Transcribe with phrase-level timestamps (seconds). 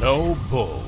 [0.00, 0.82] No Bull.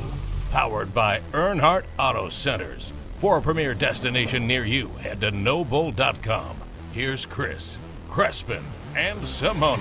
[0.50, 2.92] Powered by Earnhardt Auto Centers.
[3.18, 6.56] For a premier destination near you, head to nobull.com.
[6.92, 7.78] Here's Chris,
[8.10, 8.62] Crespin,
[8.96, 9.78] and Simone.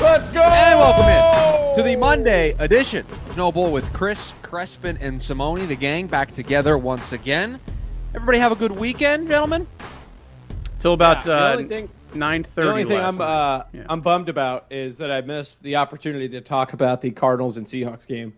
[0.00, 0.42] Let's go!
[0.42, 5.66] And welcome in to the Monday edition of No Bull with Chris, Crespin, and Simone.
[5.66, 7.58] The gang back together once again.
[8.14, 9.66] Everybody have a good weekend, gentlemen.
[10.78, 13.84] Till about Yeah, the uh, only thing- nine The only thing I'm uh, Yeah.
[13.88, 17.66] I'm bummed about is that I missed the opportunity to talk about the Cardinals and
[17.66, 18.34] Seahawks game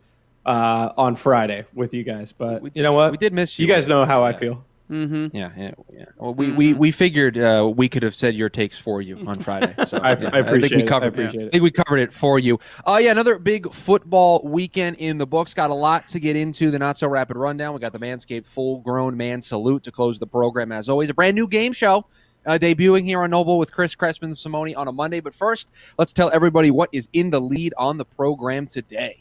[0.46, 2.32] uh, on Friday with you guys.
[2.32, 3.10] But We- you know what?
[3.12, 3.66] we did miss you.
[3.66, 4.64] You guys know how I feel.
[4.90, 5.36] mm-hmm.
[5.36, 6.04] Yeah, yeah, yeah.
[6.16, 9.38] Well, we, we, we figured uh, we could have said your takes for you on
[9.40, 9.72] Friday.
[9.86, 10.86] So I- yeah, I appreciate think we it.
[10.86, 11.52] I covered, appreciate I it.
[11.52, 12.58] think we covered it for you.
[12.86, 15.54] Uh, yeah, another big football weekend in the books.
[15.54, 16.70] Got a lot to get into.
[16.72, 17.72] The not so rapid rundown.
[17.74, 20.72] We got the Manscaped full grown man salute to close the program.
[20.72, 22.06] As always, a brand new game show.
[22.46, 25.20] Uh, debuting here on No Bull with Chris Crespin and Simone on a Monday.
[25.20, 29.18] But first, let's tell everybody what is in the lead on the program today.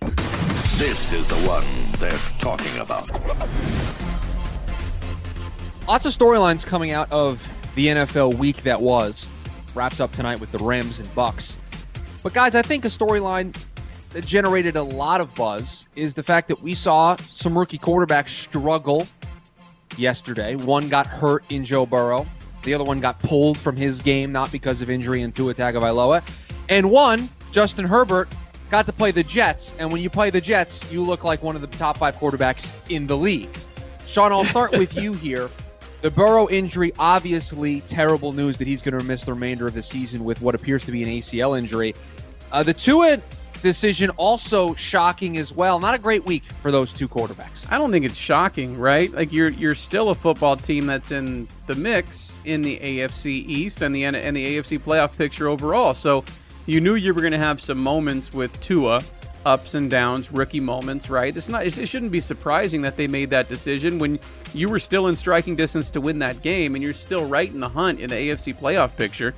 [0.78, 1.66] This is the one
[2.00, 3.10] they're talking about.
[5.86, 7.46] Lots of storylines coming out of
[7.76, 9.28] the NFL week that was.
[9.76, 11.58] Wraps up tonight with the Rams and Bucks.
[12.24, 13.56] But guys, I think a storyline
[14.12, 18.30] that generated a lot of buzz is the fact that we saw some rookie quarterbacks
[18.30, 19.08] struggle
[19.98, 20.56] yesterday.
[20.56, 22.26] One got hurt in Joe Burrow.
[22.64, 26.24] The other one got pulled from his game, not because of injury in Tua Tagovailoa.
[26.68, 28.30] And one, Justin Herbert,
[28.70, 29.74] got to play the Jets.
[29.80, 32.72] And when you play the Jets, you look like one of the top five quarterbacks
[32.92, 33.50] in the league.
[34.06, 35.50] Sean, I'll start with you here.
[36.02, 39.82] The Burrow injury, obviously terrible news that he's going to miss the remainder of the
[39.82, 41.94] season with what appears to be an ACL injury.
[42.54, 43.20] Uh, the Tua
[43.62, 45.80] decision also shocking as well.
[45.80, 47.66] Not a great week for those two quarterbacks.
[47.72, 49.12] I don't think it's shocking, right?
[49.12, 53.82] Like you're you're still a football team that's in the mix in the AFC East
[53.82, 55.94] and the and the AFC playoff picture overall.
[55.94, 56.24] So
[56.66, 59.02] you knew you were going to have some moments with Tua,
[59.46, 61.36] ups and downs, rookie moments, right?
[61.36, 61.66] It's not.
[61.66, 64.20] It shouldn't be surprising that they made that decision when
[64.54, 67.60] you were still in striking distance to win that game, and you're still right in
[67.60, 69.34] the hunt in the AFC playoff picture.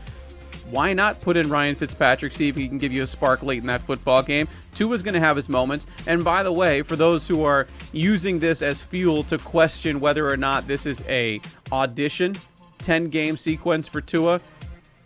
[0.72, 3.60] Why not put in Ryan Fitzpatrick, see if he can give you a spark late
[3.60, 4.48] in that football game?
[4.74, 5.86] Tua's going to have his moments.
[6.08, 10.30] And by the way, for those who are using this as fuel to question whether
[10.30, 12.38] or not this is a audition
[12.80, 14.42] 10 game sequence for Tua,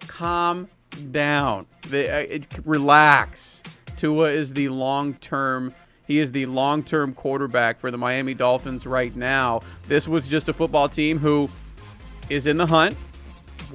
[0.08, 0.68] calm
[1.12, 1.66] down.
[1.92, 3.64] Uh, it, relax.
[3.98, 5.74] Tua is the long term.
[6.08, 9.62] He is the long term quarterback for the Miami Dolphins right now.
[9.88, 11.50] This was just a football team who
[12.30, 12.96] is in the hunt,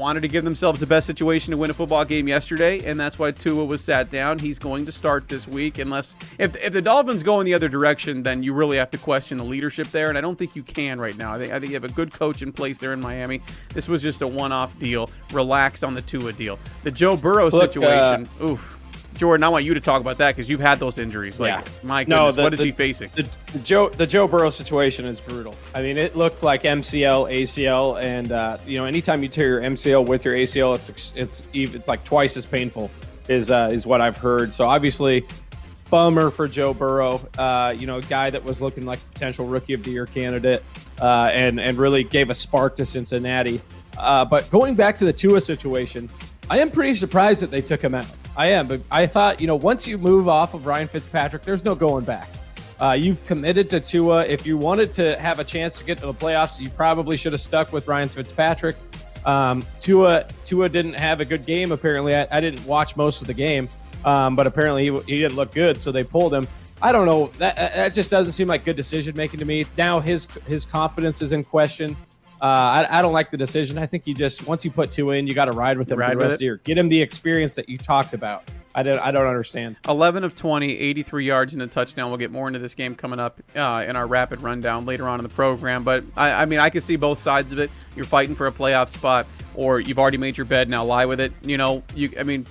[0.01, 3.19] wanted to give themselves the best situation to win a football game yesterday, and that's
[3.19, 4.39] why Tua was sat down.
[4.39, 7.69] He's going to start this week, unless if if the Dolphins go in the other
[7.69, 10.63] direction, then you really have to question the leadership there, and I don't think you
[10.63, 11.35] can right now.
[11.35, 13.43] I think I think you have a good coach in place there in Miami.
[13.75, 15.11] This was just a one-off deal.
[15.33, 16.59] Relax on the Tua deal.
[16.83, 18.80] The Joe Burrow Look, uh, situation, oof.
[19.21, 21.39] Jordan, I want you to talk about that because you've had those injuries.
[21.39, 21.63] Like, Yeah.
[21.83, 23.11] my No, goodness, the- what is the- he facing?
[23.15, 25.55] The, the Joe the Joe Burrow situation is brutal.
[25.75, 29.61] I mean, it looked like MCL, ACL, and uh, you know, anytime you tear your
[29.61, 32.91] MCL with your ACL, it's it's even it's like twice as painful.
[33.29, 34.55] Is uh, is what I've heard.
[34.55, 35.27] So obviously,
[35.91, 37.21] bummer for Joe Burrow.
[37.37, 40.07] Uh, you know, a guy that was looking like a potential rookie of the year
[40.07, 40.65] candidate,
[40.99, 43.61] uh, and and really gave a spark to Cincinnati.
[43.99, 46.09] Uh, but going back to the Tua situation,
[46.49, 48.07] I am pretty surprised that they took him out.
[48.37, 51.65] I am, but I thought you know once you move off of Ryan Fitzpatrick, there's
[51.65, 52.29] no going back.
[52.81, 54.25] Uh, you've committed to Tua.
[54.25, 57.33] If you wanted to have a chance to get to the playoffs, you probably should
[57.33, 58.77] have stuck with Ryan Fitzpatrick.
[59.27, 61.73] Um, Tua Tua didn't have a good game.
[61.73, 63.69] Apparently, I, I didn't watch most of the game,
[64.05, 66.49] um, but apparently he, he didn't look good, so they pulled him.
[66.83, 67.27] I don't know.
[67.39, 69.67] That, that just doesn't seem like good decision making to me.
[69.77, 71.97] Now his his confidence is in question.
[72.41, 73.77] Uh, I, I don't like the decision.
[73.79, 75.99] I think you just once you put Tua in, you got to ride with him
[75.99, 76.57] Ride for the rest of the year.
[76.65, 78.51] Get him the experience that you talked about.
[78.75, 79.79] I don't I don't understand.
[79.89, 82.09] 11 of 20, 83 yards and a touchdown.
[82.11, 85.19] We'll get more into this game coming up uh, in our rapid rundown later on
[85.19, 85.83] in the program.
[85.85, 87.71] But I, I mean, I can see both sides of it.
[87.97, 90.69] You're fighting for a playoff spot, or you've already made your bed.
[90.69, 91.33] Now lie with it.
[91.43, 92.11] You know, you.
[92.19, 92.45] I mean,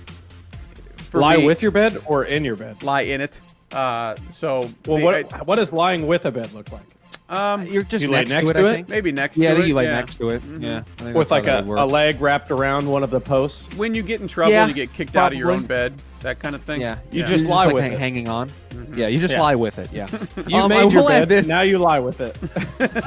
[0.96, 2.82] for Lie me, with your bed or in your bed.
[2.82, 3.40] lie in it.
[3.72, 6.82] Uh, so Well, the- what what does lying with a bed look like?
[7.30, 8.74] Um, You're just You lay next, next to it, to I it?
[8.74, 8.88] think.
[8.88, 9.68] maybe next Yeah, I to think it.
[9.68, 9.94] you lay yeah.
[9.94, 10.42] next to it.
[10.42, 10.62] Mhm.
[10.62, 13.74] Yeah, I think With like a, a leg wrapped around one of the posts.
[13.76, 15.94] When you get in trouble, Yeah, you get kicked out of your own bed.
[16.20, 16.80] That kind of thing.
[16.82, 17.26] Yeah, You Yeah.
[17.26, 17.98] just You're lie like with hang- it.
[17.98, 18.50] hanging on.
[18.94, 19.40] Yeah, you just Yeah.
[19.40, 19.88] lie with it.
[19.92, 20.06] Yeah.
[20.48, 21.28] You Um, made your bed.
[21.28, 21.46] this.
[21.48, 22.36] Now you lie with it.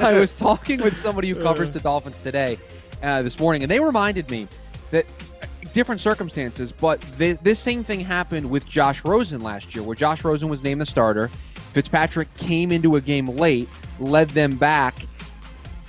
[0.00, 2.58] I was talking with somebody who covers the Dolphins today,
[3.02, 4.48] uh, this morning, and they reminded me
[4.90, 5.04] that
[5.42, 9.94] uh, different circumstances, but th- this same thing happened with Josh Rosen last year, where
[9.96, 11.30] Josh Rosen was named the starter.
[11.72, 13.68] Fitzpatrick came into a game late,
[13.98, 14.94] led them back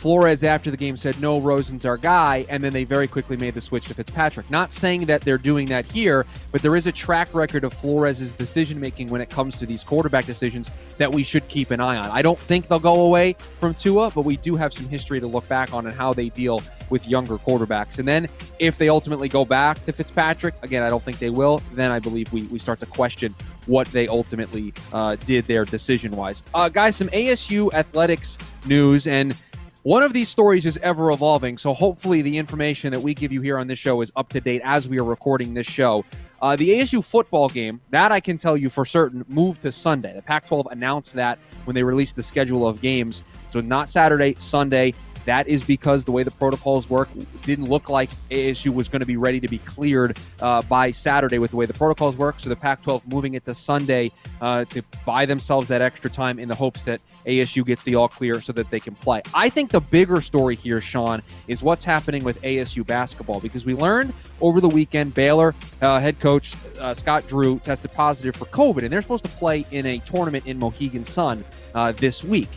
[0.06, 2.46] Flores after the game said, no, Rosen's our guy.
[2.48, 4.52] And then they very quickly made the switch to Fitzpatrick.
[4.52, 8.34] Not saying that they're doing that here, but there is a track record of Flores'
[8.34, 10.69] decision making when it comes to these quarterback decisions
[11.00, 12.06] that we should keep an eye on.
[12.12, 15.25] I don't think they'll go away from Tua, but we do have some history to
[15.25, 16.62] look back on and how they deal
[16.92, 17.98] with younger quarterbacks.
[17.98, 18.28] And then
[18.60, 21.98] if they ultimately go back to Fitzpatrick, again, I don't think they will, then I
[21.98, 23.34] believe we, we start to question
[23.68, 26.44] what they ultimately uh, did there decision wise.
[26.54, 29.08] Uh, guys, some ASU athletics news.
[29.08, 29.36] And
[29.84, 33.40] one of these stories is ever evolving, so hopefully the information that we give you
[33.42, 36.04] here on this show is up to date as we are recording this show.
[36.42, 40.14] Uh, the ASU football game, that I can tell you for certain, moved to Sunday.
[40.14, 43.24] The Pac 12 announced that when they released the schedule of games.
[43.48, 44.94] So not Saturday, Sunday.
[45.25, 47.10] That is because the way the protocols work
[47.44, 51.39] didn't look like ASU was going to be ready to be cleared uh, by Saturday
[51.39, 52.39] with the way the protocols work.
[52.39, 56.39] So the Pac 12 moving it to Sunday uh, to buy themselves that extra time
[56.39, 59.22] in the hopes that ASU gets the all clear so that they can play.
[59.33, 63.74] I think the bigger story here, Sean, is what's happening with ASU basketball because we
[63.74, 68.83] learned over the weekend Baylor uh, head coach uh, Scott Drew tested positive for COVID,
[68.83, 71.44] and they're supposed to play in a tournament in Mohegan Sun
[71.74, 72.50] uh, this week.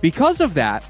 [0.00, 0.84] Because of that,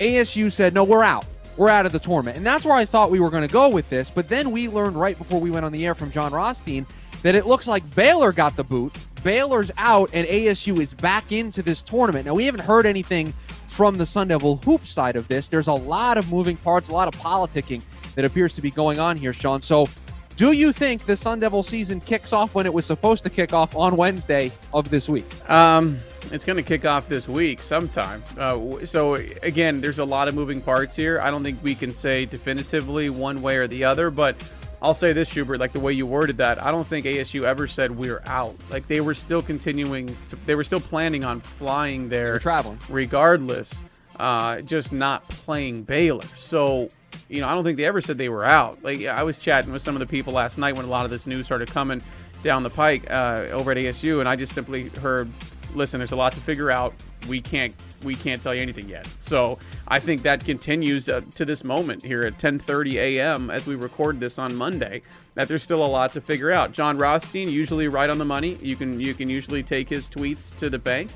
[0.00, 1.26] ASU said, no, we're out.
[1.56, 2.38] We're out of the tournament.
[2.38, 4.10] And that's where I thought we were going to go with this.
[4.10, 6.86] But then we learned right before we went on the air from Jon Rothstein
[7.22, 8.94] that it looks like Baylor got the boot.
[9.22, 12.24] Baylor's out, and ASU is back into this tournament.
[12.26, 13.34] Now, we haven't heard anything
[13.66, 15.48] from the Sun Devil hoop side of this.
[15.48, 17.82] There's a lot of moving parts, a lot of politicking
[18.14, 19.60] that appears to be going on here, Sean.
[19.60, 19.88] So,
[20.36, 23.52] do you think the Sun Devil season kicks off when it was supposed to kick
[23.52, 25.26] off on Wednesday of this week?
[25.50, 25.98] Um,
[26.30, 28.22] it's going to kick off this week sometime.
[28.38, 31.20] Uh, so again, there's a lot of moving parts here.
[31.20, 34.36] I don't think we can say definitively one way or the other, but
[34.82, 37.66] I'll say this, Schubert, like the way you worded that, I don't think ASU ever
[37.66, 38.56] said we're out.
[38.70, 43.82] Like they were still continuing to, they were still planning on flying there, traveling, regardless,
[44.16, 46.26] uh, just not playing Baylor.
[46.36, 46.90] So
[47.28, 48.82] you know, I don't think they ever said they were out.
[48.82, 51.10] Like I was chatting with some of the people last night when a lot of
[51.10, 52.02] this news started coming
[52.42, 55.30] down the pike uh, over at ASU, and I just simply heard,
[55.74, 56.94] "Listen, there's a lot to figure out.
[57.28, 59.58] We can't we can't tell you anything yet." So
[59.88, 63.50] I think that continues uh, to this moment here at 10:30 a.m.
[63.50, 65.02] as we record this on Monday.
[65.34, 66.72] That there's still a lot to figure out.
[66.72, 68.56] Jon Rothstein usually right on the money.
[68.60, 71.10] You can you can usually take his tweets to the bank.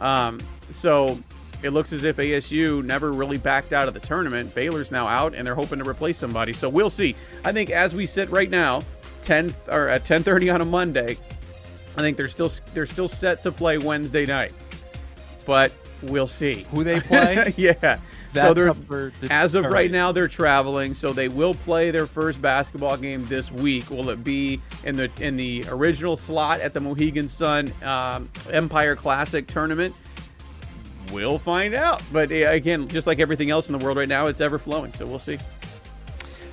[0.00, 0.40] Um,
[0.70, 1.18] so
[1.62, 4.54] it looks as if ASU never really backed out of the tournament.
[4.54, 6.52] Baylor's now out, and they're hoping to replace somebody.
[6.52, 7.14] So we'll see.
[7.44, 8.82] I think as we sit right now,
[9.22, 11.18] 10 or at 10:30 on a Monday,
[11.96, 14.52] I think they're still they're still set to play Wednesday night,
[15.46, 15.72] but
[16.02, 17.52] we'll see who they play.
[17.56, 17.98] yeah.
[18.32, 22.96] so they're as of right now they're traveling, so they will play their first basketball
[22.96, 23.90] game this week.
[23.90, 28.96] Will it be in the in the original slot at the Mohegan Sun um, Empire
[28.96, 29.98] Classic tournament?
[31.12, 32.02] We'll find out.
[32.12, 34.92] But again, just like everything else in the world right now, it's ever flowing.
[34.92, 35.38] So we'll see.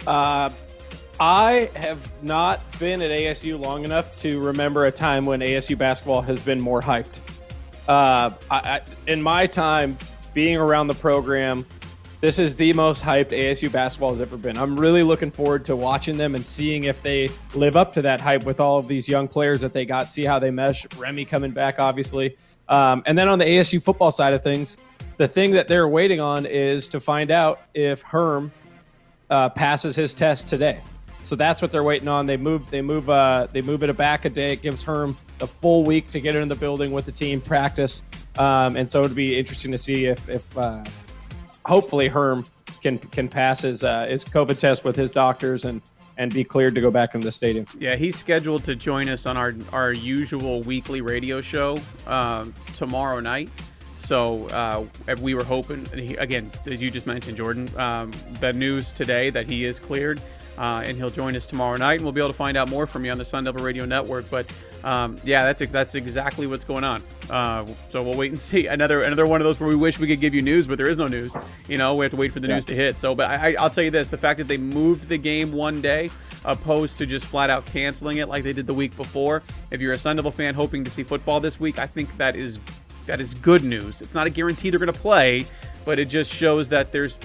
[0.08, 0.50] Uh,
[1.20, 6.22] I have not been at ASU long enough to remember a time when ASU basketball
[6.22, 7.20] has been more hyped.
[7.88, 9.98] Uh, I, I, in my time
[10.36, 11.66] being around the program,
[12.22, 14.58] this is the most hyped ASU basketball has ever been.
[14.58, 18.22] I'm really looking forward to watching them and seeing if they live up to that
[18.22, 20.12] hype with all of these young players that they got.
[20.12, 20.86] See how they mesh.
[20.98, 22.38] Remy coming back, obviously.
[22.70, 24.78] Um, and then on the ASU football side of things,
[25.18, 28.52] the thing that they're waiting on is to find out if Herm
[29.32, 30.82] uh, passes his test today.
[31.28, 32.26] So that's what they're waiting on.
[32.26, 34.54] They move they move uh, they move it back a day.
[34.54, 38.02] It gives Herm the full week to get into the building with the team, practice,
[38.38, 40.84] um, and so it'd be interesting to see if if uh,
[41.66, 42.46] hopefully Herm
[42.82, 45.82] can can pass his uh, his COVID test with his doctors and
[46.18, 47.66] and be cleared to go back into the stadium.
[47.78, 53.20] Yeah, he's scheduled to join us on our our usual weekly radio show um, tomorrow
[53.20, 53.50] night.
[53.98, 54.86] So uh,
[55.22, 59.50] we were hoping, he, again, as you just mentioned, Jordan, um, the news today that
[59.50, 60.22] he is cleared.
[60.58, 62.88] Uh, and he'll join us tomorrow night, and we'll be able to find out more
[62.88, 64.28] from you on the Sun Devil Radio Network.
[64.28, 64.52] But
[64.84, 67.04] um, yeah, that's that's exactly what's going on.
[67.30, 68.66] Uh, so we'll wait and see.
[68.66, 70.88] Another another one of those where we wish we could give you news, but there
[70.88, 71.36] is no news.
[71.68, 72.56] You know, we have to wait for the yeah.
[72.56, 72.98] news to hit.
[72.98, 75.80] So, but I, I'll tell you this: the fact that they moved the game one
[75.80, 76.10] day
[76.44, 79.44] opposed to just flat out canceling it like they did the week before.
[79.70, 82.36] If you're a Sun Devil fan hoping to see football this week, I think that
[82.36, 82.60] is
[83.08, 84.02] that is good news.
[84.02, 85.46] It's not a guarantee they're going to play,
[85.86, 87.18] but it just shows that there's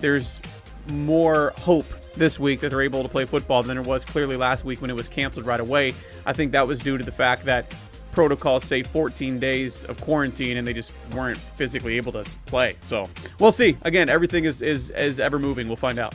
[0.00, 0.40] there's
[0.88, 4.64] more hope this week that they're able to play football than there was clearly last
[4.64, 5.94] week when it was canceled right away.
[6.26, 7.72] I think that was due to the fact that
[8.12, 12.74] protocols say 14 days of quarantine and they just weren't physically able to play.
[12.80, 13.76] So we'll see.
[13.82, 15.68] Again, everything is is, is ever moving.
[15.68, 16.14] We'll find out.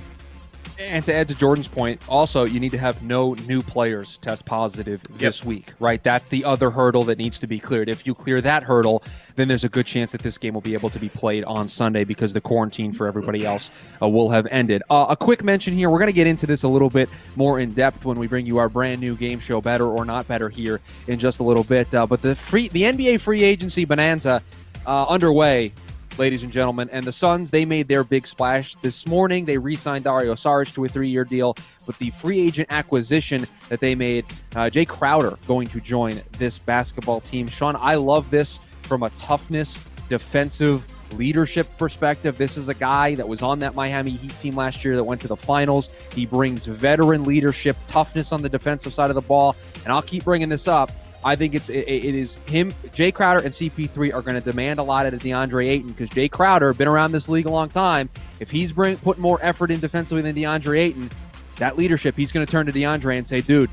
[0.80, 4.46] And to add to Jordan's point, also you need to have no new players test
[4.46, 6.02] positive this week, right?
[6.02, 7.90] That's the other hurdle that needs to be cleared.
[7.90, 9.04] If you clear that hurdle,
[9.36, 11.68] then there's a good chance that this game will be able to be played on
[11.68, 14.84] Sunday because the quarantine for everybody else uh, will have ended.
[14.90, 17.60] Uh, a quick mention here: we're going to get into this a little bit more
[17.60, 20.50] in depth when we bring you our brand new game show, Better or Not Better,
[20.50, 21.94] here in just a little bit.
[21.94, 24.42] Uh, but the free, the NBA free agency bonanza
[24.86, 25.72] uh, underway
[26.18, 26.90] ladies and gentlemen.
[26.92, 29.46] And the Suns, they made their big splash this morning.
[29.46, 31.56] They re signed Dario Saric to a three year deal.
[31.86, 36.60] But the free agent acquisition that they made, uh, Jae Crowder going to join this
[36.60, 37.48] basketball team.
[37.48, 42.38] Sean, I love this from a toughness, defensive, leadership perspective.
[42.38, 45.22] This is a guy that was on that Miami Heat team last year that went
[45.22, 45.90] to the finals.
[46.14, 49.56] He brings veteran leadership, toughness on the defensive side of the ball.
[49.84, 50.92] And I'll keep bringing this up
[51.26, 54.80] I think it's it, it is him, Jae Crowder, and CP3 are going to demand
[54.80, 57.70] a lot out of DeAndre Ayton because Jae Crowder been around this league a long
[57.70, 58.10] time.
[58.40, 61.10] If he's bring putting more effort in defensively than DeAndre Ayton,
[61.58, 63.70] that leadership, he's going to turn to DeAndre and say, "Dude,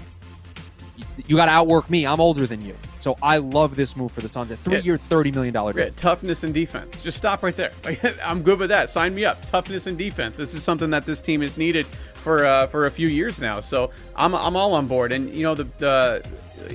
[1.26, 2.06] you got to outwork me.
[2.06, 4.50] I'm older than you." So I love this move for the Suns.
[4.50, 5.90] A three-year, thirty million dollar deal.
[5.96, 7.02] Toughness and defense.
[7.02, 7.72] Just stop right there.
[8.24, 8.90] I'm good with that.
[8.90, 9.44] Sign me up.
[9.46, 10.36] Toughness and defense.
[10.36, 13.60] This is something that this team has needed for uh, for a few years now.
[13.60, 15.12] So I'm, I'm all on board.
[15.12, 16.28] And you know the the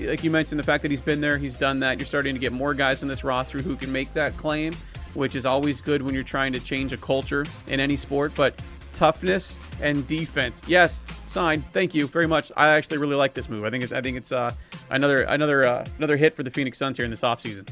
[0.08, 2.00] like you mentioned, the fact that he's been there, he's done that.
[2.00, 4.74] You're starting to get more guys in this roster who can make that claim,
[5.13, 8.34] which is always good when you're trying to change a culture in any sport.
[8.36, 8.60] But
[8.95, 11.63] toughness and defense, yes, sign.
[11.73, 12.51] Thank you very much.
[12.57, 13.63] I actually really like this move.
[13.63, 14.53] I think it's I think it's uh,
[14.89, 17.69] another another uh, another hit for the Phoenix Suns here in this offseason.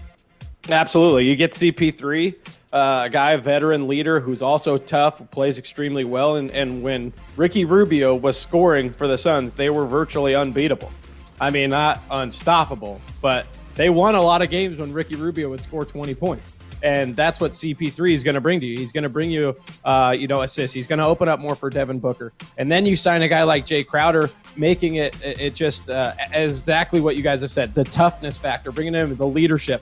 [0.70, 2.36] Absolutely, you get CP3.
[2.72, 6.38] Uh, a guy, a veteran leader who's also tough, plays extremely well.
[6.38, 10.92] And, and when Ricky Rubio was scoring for the Suns, they were virtually unbeatable.
[11.40, 15.62] I mean, not unstoppable, but they won a lot of games when Ricky Rubio would
[15.62, 16.56] score 20 points.
[16.84, 18.78] And that's what CP3 is going to bring to you.
[18.78, 20.74] He's going to bring you, uh, you know, assists.
[20.74, 22.34] He's going to open up more for Devin Booker.
[22.58, 27.02] And then you sign a guy like Jae Crowder, making it it just uh, exactly
[27.02, 29.82] what you guys have said: the toughness factor, bringing him the leadership,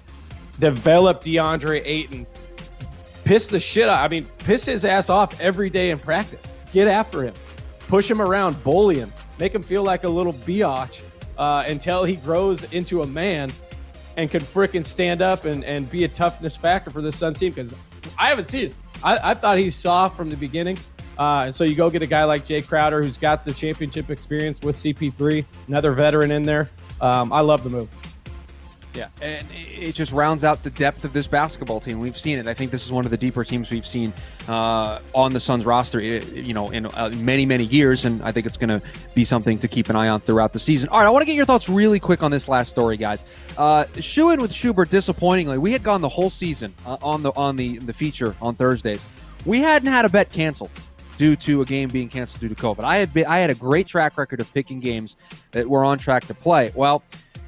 [0.59, 2.27] develop DeAndre Ayton,
[3.25, 3.99] piss the shit out.
[3.99, 6.53] I mean, piss his ass off every day in practice.
[6.71, 7.33] Get after him,
[7.87, 11.01] push him around, bully him, make him feel like a little biatch
[11.37, 13.51] uh, until he grows into a man
[14.17, 17.51] and can freaking stand up and, and be a toughness factor for this Suns team.
[17.51, 17.75] Because
[18.17, 18.75] I haven't seen it.
[19.03, 20.77] I, I thought he's soft from the beginning.
[21.17, 24.09] Uh, and so you go get a guy like Jae Crowder, who's got the championship
[24.09, 26.69] experience with CP3, another veteran in there.
[26.99, 27.89] Um, I love the move.
[28.93, 31.99] Yeah, and it just rounds out the depth of this basketball team.
[31.99, 32.47] We've seen it.
[32.47, 34.11] I think this is one of the deeper teams we've seen
[34.49, 38.03] uh, on the Suns roster, you know, in uh, many, many years.
[38.03, 38.81] And I think it's going to
[39.15, 40.89] be something to keep an eye on throughout the season.
[40.89, 43.23] All right, I want to get your thoughts really quick on this last story, guys.
[43.57, 47.55] Uh, in with Schubert, disappointingly, we had gone the whole season uh, on the on
[47.55, 49.05] the the feature on Thursdays.
[49.45, 50.69] We hadn't had a bet canceled
[51.17, 52.83] due to a game being canceled due to COVID.
[52.83, 55.17] I had been, I had a great track record of picking games
[55.51, 56.71] that were on track to play.
[56.75, 57.03] Well,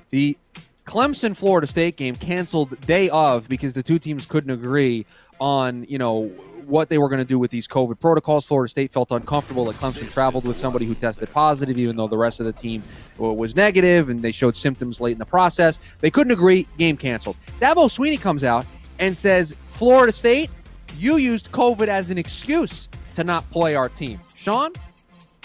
[0.10, 0.38] the
[0.86, 5.06] Clemson Florida State game canceled day of because the two teams couldn't agree
[5.40, 6.32] on, you know,
[6.66, 8.46] what they were going to do with these COVID protocols.
[8.46, 12.18] Florida State felt uncomfortable that Clemson traveled with somebody who tested positive, even though the
[12.18, 12.82] rest of the team
[13.18, 15.80] was negative and they showed symptoms late in the process.
[16.00, 17.38] They couldn't agree, game canceled.
[17.60, 18.66] Dabo Swinney comes out
[19.00, 20.50] and says, Florida State,
[20.98, 24.20] you used COVID as an excuse to not play our team.
[24.36, 24.72] Sean,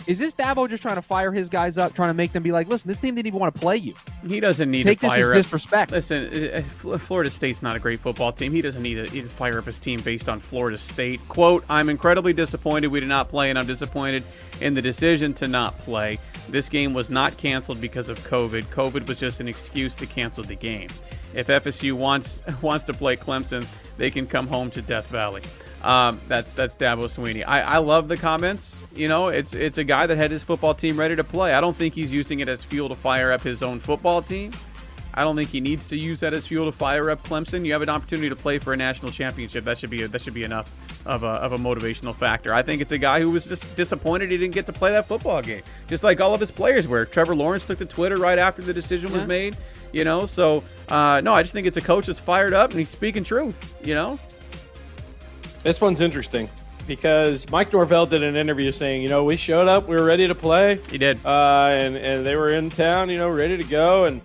[0.08, 2.50] is this Dabo just trying to fire his guys up, trying to make them be
[2.50, 3.92] like, listen, this team didn't even want to play you?
[4.26, 5.42] He doesn't need Take to fire this as up.
[5.42, 5.90] disrespect.
[5.90, 8.50] Listen, uh, uh, Florida State's not a great football team.
[8.50, 11.20] He doesn't need to even fire up his team based on Florida State.
[11.28, 14.24] Quote, I'm incredibly disappointed we did not play, and I'm disappointed
[14.62, 16.18] in the decision to not play.
[16.48, 18.64] This game was not canceled because of COVID.
[18.64, 20.88] COVID was just an excuse to cancel the game.
[21.34, 23.66] If FSU wants wants to play Clemson,
[23.98, 25.42] they can come home to Death Valley.
[25.82, 27.44] Um, that's that's Dabo Swinney.
[27.46, 28.82] I, I love the comments.
[28.94, 31.52] You know, it's it's a guy that had his football team ready to play.
[31.52, 34.52] I don't think he's using it as fuel to fire up his own football team.
[35.14, 37.64] I don't think he needs to use that as fuel to fire up Clemson.
[37.64, 39.64] You have an opportunity to play for a national championship.
[39.64, 40.70] That should be a, that should be enough
[41.06, 42.52] of a, of a motivational factor.
[42.52, 45.08] I think it's a guy who was just disappointed he didn't get to play that
[45.08, 47.04] football game, just like all of his players were.
[47.04, 49.56] Trevor Lawrence took to Twitter right after the decision was made.
[49.92, 52.78] You know, so uh, no, I just think it's a coach that's fired up and
[52.78, 53.80] he's speaking truth.
[53.84, 54.18] You know.
[55.68, 56.48] This one's interesting
[56.86, 60.26] because Mike Norvell did an interview saying, you know, we showed up, we were ready
[60.26, 60.80] to play.
[60.90, 64.22] He did, uh, and and they were in town, you know, ready to go, and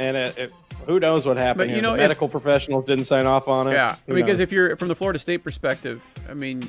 [0.00, 0.52] and it, it,
[0.86, 1.70] who knows what happened?
[1.70, 3.74] But, you know, the medical if, professionals didn't sign off on it.
[3.74, 4.40] Yeah, who because knows?
[4.40, 6.68] if you're from the Florida State perspective, I mean,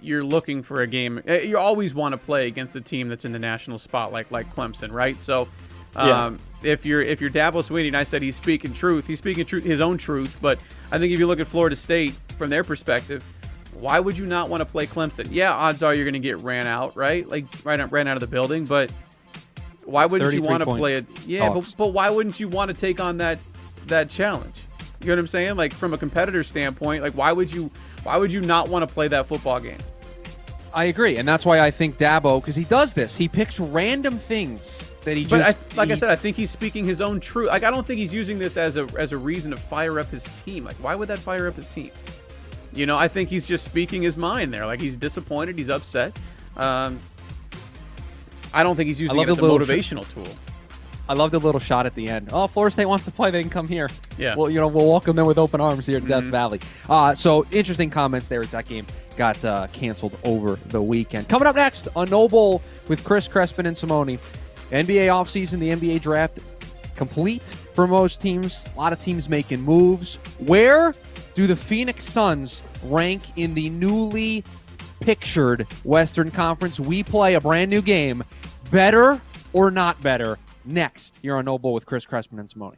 [0.00, 1.20] you're looking for a game.
[1.26, 4.50] Eh, you always want to play against a team that's in the national spotlight, like
[4.54, 5.18] Clemson, right?
[5.18, 5.48] So.
[5.96, 6.38] Um.
[6.60, 9.62] If you're if you're Dabo Swinney, and I said he's speaking truth, he's speaking truth,
[9.62, 10.38] his own truth.
[10.42, 10.58] But
[10.90, 13.24] I think if you look at Florida State from their perspective,
[13.74, 15.28] why would you not want to play Clemson?
[15.30, 17.28] Yeah, odds are you're going to get ran out, right?
[17.28, 18.90] Like ran out, ran out of the building, but
[19.84, 21.06] why wouldn't you want to play it?
[21.26, 23.38] Yeah, but, but why wouldn't you want to take on that
[23.86, 24.62] that challenge?
[25.00, 25.56] You know what I'm saying?
[25.56, 27.70] Like from a competitor standpoint, like why would you
[28.02, 29.78] why would you not want to play that football game?
[30.74, 33.16] I agree, and that's why I think Dabo because he does this.
[33.16, 35.58] He picks random things that he But just.
[35.72, 37.48] I, like I said, I think he's speaking his own truth.
[37.48, 40.08] Like I don't think he's using this as a as a reason to fire up
[40.10, 40.64] his team.
[40.64, 41.90] Like why would that fire up his team?
[42.74, 44.66] You know, I think he's just speaking his mind there.
[44.66, 46.18] Like he's disappointed, he's upset.
[46.56, 46.98] Um,
[48.52, 50.26] I don't think he's using it as a the little tr- motivational tool.
[51.08, 52.28] I love the little shot at the end.
[52.32, 53.30] Oh, Florida State wants to play.
[53.30, 53.88] They can come here.
[54.18, 54.34] Yeah.
[54.36, 56.30] Well, you know, we'll welcome them with open arms here to Death Mhm.
[56.30, 56.60] Valley.
[56.86, 58.86] Uh, so interesting comments there as that game
[59.18, 61.28] got uh, canceled over the weekend.
[61.28, 64.18] Coming up next, a No Bull with Chris Crespin and Simone.
[64.70, 66.38] NBA offseason, the NBA draft
[66.96, 68.64] complete for most teams.
[68.74, 70.16] A lot of teams making moves.
[70.38, 70.94] Where
[71.34, 74.44] do the Phoenix Suns rank in the newly
[75.00, 76.80] pictured Western Conference?
[76.80, 78.24] We play a brand new game.
[78.70, 79.20] Better
[79.52, 80.38] or not better?
[80.64, 82.76] Next, here on No Bull with Chris Crespin and Simone.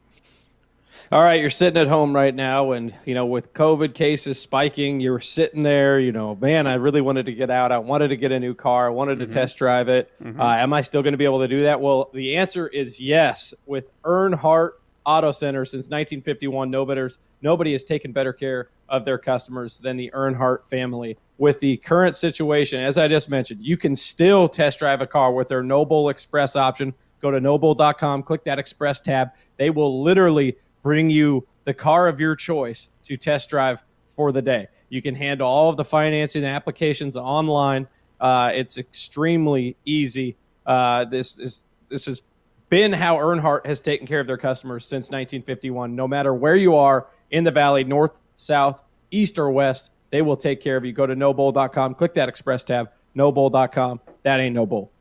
[1.12, 5.00] All right, you're sitting at home right now, and you know with COVID cases spiking,
[5.00, 5.98] you're sitting there.
[5.98, 7.72] You know, man, I really wanted to get out.
[7.72, 8.86] I wanted to get a new car.
[8.86, 10.12] I wanted to test drive it.
[10.38, 11.80] Uh, am I still going to be able to do that?
[11.80, 13.54] Well, the answer is yes.
[13.66, 14.72] With Earnhardt
[15.04, 19.96] Auto Center since 1951, no nobody's nobody has taken better care of their customers than
[19.96, 21.16] the Earnhardt family.
[21.38, 25.32] With the current situation, as I just mentioned, you can still test drive a car
[25.32, 26.92] with their No Bull Express option.
[27.20, 29.30] Go to nobull.com, click that Express tab.
[29.56, 34.42] They will literally bring you the car of your choice to test drive for the
[34.42, 34.68] day.
[34.88, 37.86] You can handle all of the financing applications online.
[38.20, 40.36] Uh, it's extremely easy.
[40.66, 42.22] Uh, this is this has
[42.68, 45.94] been how Earnhardt has taken care of their customers since 1951.
[45.94, 50.36] No matter where you are in the valley, north, south, east, or west, they will
[50.36, 50.92] take care of you.
[50.92, 54.00] Go to nobull.com, click that express tab, nobull.com.
[54.22, 54.92] That ain't no bull.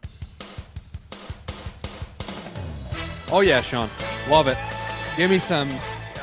[3.32, 3.90] Oh yeah, Sean,
[4.28, 4.58] love it.
[5.20, 5.70] Give me some.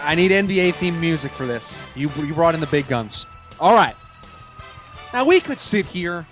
[0.01, 1.79] I need NBA themed music for this.
[1.95, 3.27] You you brought in the big guns.
[3.61, 3.95] All right.
[5.13, 6.27] Now we could sit here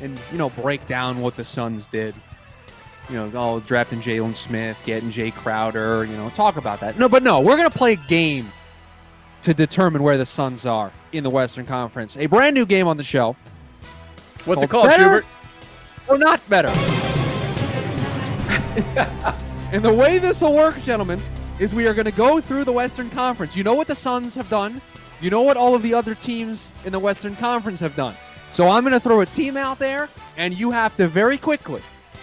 [0.00, 2.14] and you know break down what the Suns did.
[3.10, 6.04] You know, all drafting Jalen Smith, getting Jae Crowder.
[6.04, 7.00] You know, talk about that.
[7.00, 8.52] No, but no, we're gonna play a game
[9.42, 12.16] to determine where the Suns are in the Western Conference.
[12.16, 13.34] A brand new game on the show.
[14.44, 15.24] What's it Called Better Schubert?
[16.06, 16.68] or not better.
[19.72, 21.20] and the way this will work, gentlemen,
[21.58, 23.56] is we are going to go through the Western Conference.
[23.56, 24.80] You know what the Suns have done.
[25.20, 28.14] You know what all of the other teams in the Western Conference have done.
[28.52, 31.82] So I'm going to throw a team out there, and you have to very quickly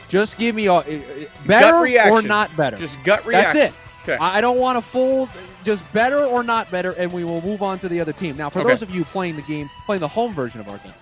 [0.10, 0.82] just give me a, a-
[1.24, 1.76] a- better
[2.12, 2.78] or not better.
[2.78, 3.60] Just gut reaction.
[3.60, 3.80] That's it.
[4.04, 4.18] Okay.
[4.20, 5.30] I don't want a full,
[5.64, 8.36] just better or not better, and we will move on to the other team.
[8.36, 8.70] Now, for Okay.
[8.70, 10.94] those of you playing the game, playing the home version of our game,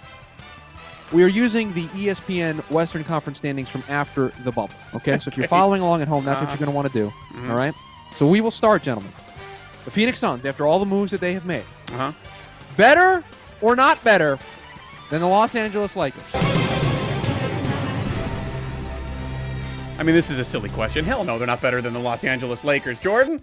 [1.12, 4.76] we are using the ESPN Western Conference standings from after the bubble.
[4.96, 6.52] Okay, so if you're following along at home, that's what Uh-huh.
[6.54, 7.14] you're going to want to do.
[7.40, 7.50] Mhm.
[7.50, 7.74] all right.
[8.16, 9.12] So we will start, gentlemen.
[9.86, 12.12] The Phoenix Suns, after all the moves that they have made, Uh-huh.
[12.78, 13.24] better
[13.62, 14.38] or not better
[15.10, 16.24] than the Los Angeles Lakers?
[19.98, 21.06] I mean, this is a silly question.
[21.06, 22.98] Hell no, they're not better than the Los Angeles Lakers.
[23.00, 23.42] Jordan?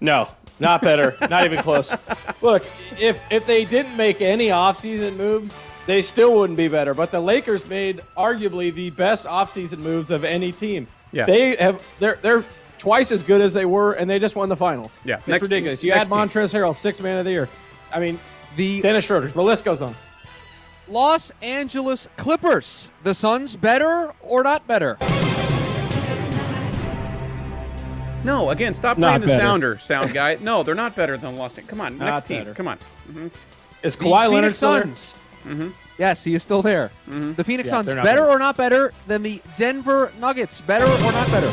[0.00, 1.16] No, not better.
[1.30, 1.94] not even close.
[2.40, 2.64] Look,
[2.98, 6.94] if if they didn't make any offseason moves, they still wouldn't be better.
[6.94, 10.86] But the Lakers made arguably the best offseason moves of any team.
[11.12, 11.26] Yeah.
[11.26, 12.44] They have they're they're
[12.80, 14.98] twice as good as they were, and they just won the finals.
[15.04, 15.84] Yeah, It's next- ridiculous.
[15.84, 16.18] You next add team.
[16.42, 17.48] Montrezl Harrell, six man of the year.
[17.92, 18.18] I mean,
[18.56, 19.28] The Dennis Schroeder.
[19.28, 19.94] The list goes on.
[20.88, 22.88] Los Angeles Clippers.
[23.04, 24.96] The Suns better or not better?
[28.24, 29.42] No, again, stop Not playing the better.
[29.44, 30.36] sounder, sound guy.
[30.40, 31.70] No, they're not better than Los Angeles.
[31.70, 32.38] Come on, next Not team.
[32.38, 32.54] better.
[32.54, 32.78] Come on.
[33.82, 34.82] Is The Kawhi Leonard Phoenix still there?
[34.82, 35.16] Suns.
[35.46, 35.72] Mhm.
[35.96, 36.90] Yes, he is still there.
[37.06, 38.26] The Phoenix Yeah, Suns better better.
[38.26, 40.60] or not better than the Denver Nuggets?
[40.60, 41.50] Better or not better?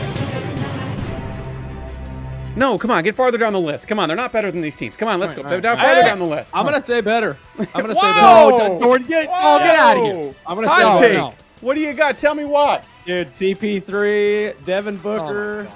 [2.58, 3.88] No, come on, get farther down the list.
[3.88, 4.98] Come on, they're not better than these teams.
[4.98, 6.52] Come on, let's All go right, down farther Hey, down the list.
[6.56, 7.38] I'm gonna say better.
[7.60, 8.22] I'm gonna say better.
[8.22, 10.36] No, Jordan, get, oh, get out of here.
[10.46, 11.17] I'm gonna Hot say No, take.
[11.17, 11.34] no.
[11.62, 12.17] What do you got?
[12.17, 12.86] Tell me what.
[13.06, 15.74] Dude, CP3, Devin Oh, Booker, gosh.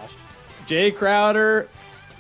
[0.68, 1.68] Jae Crowder,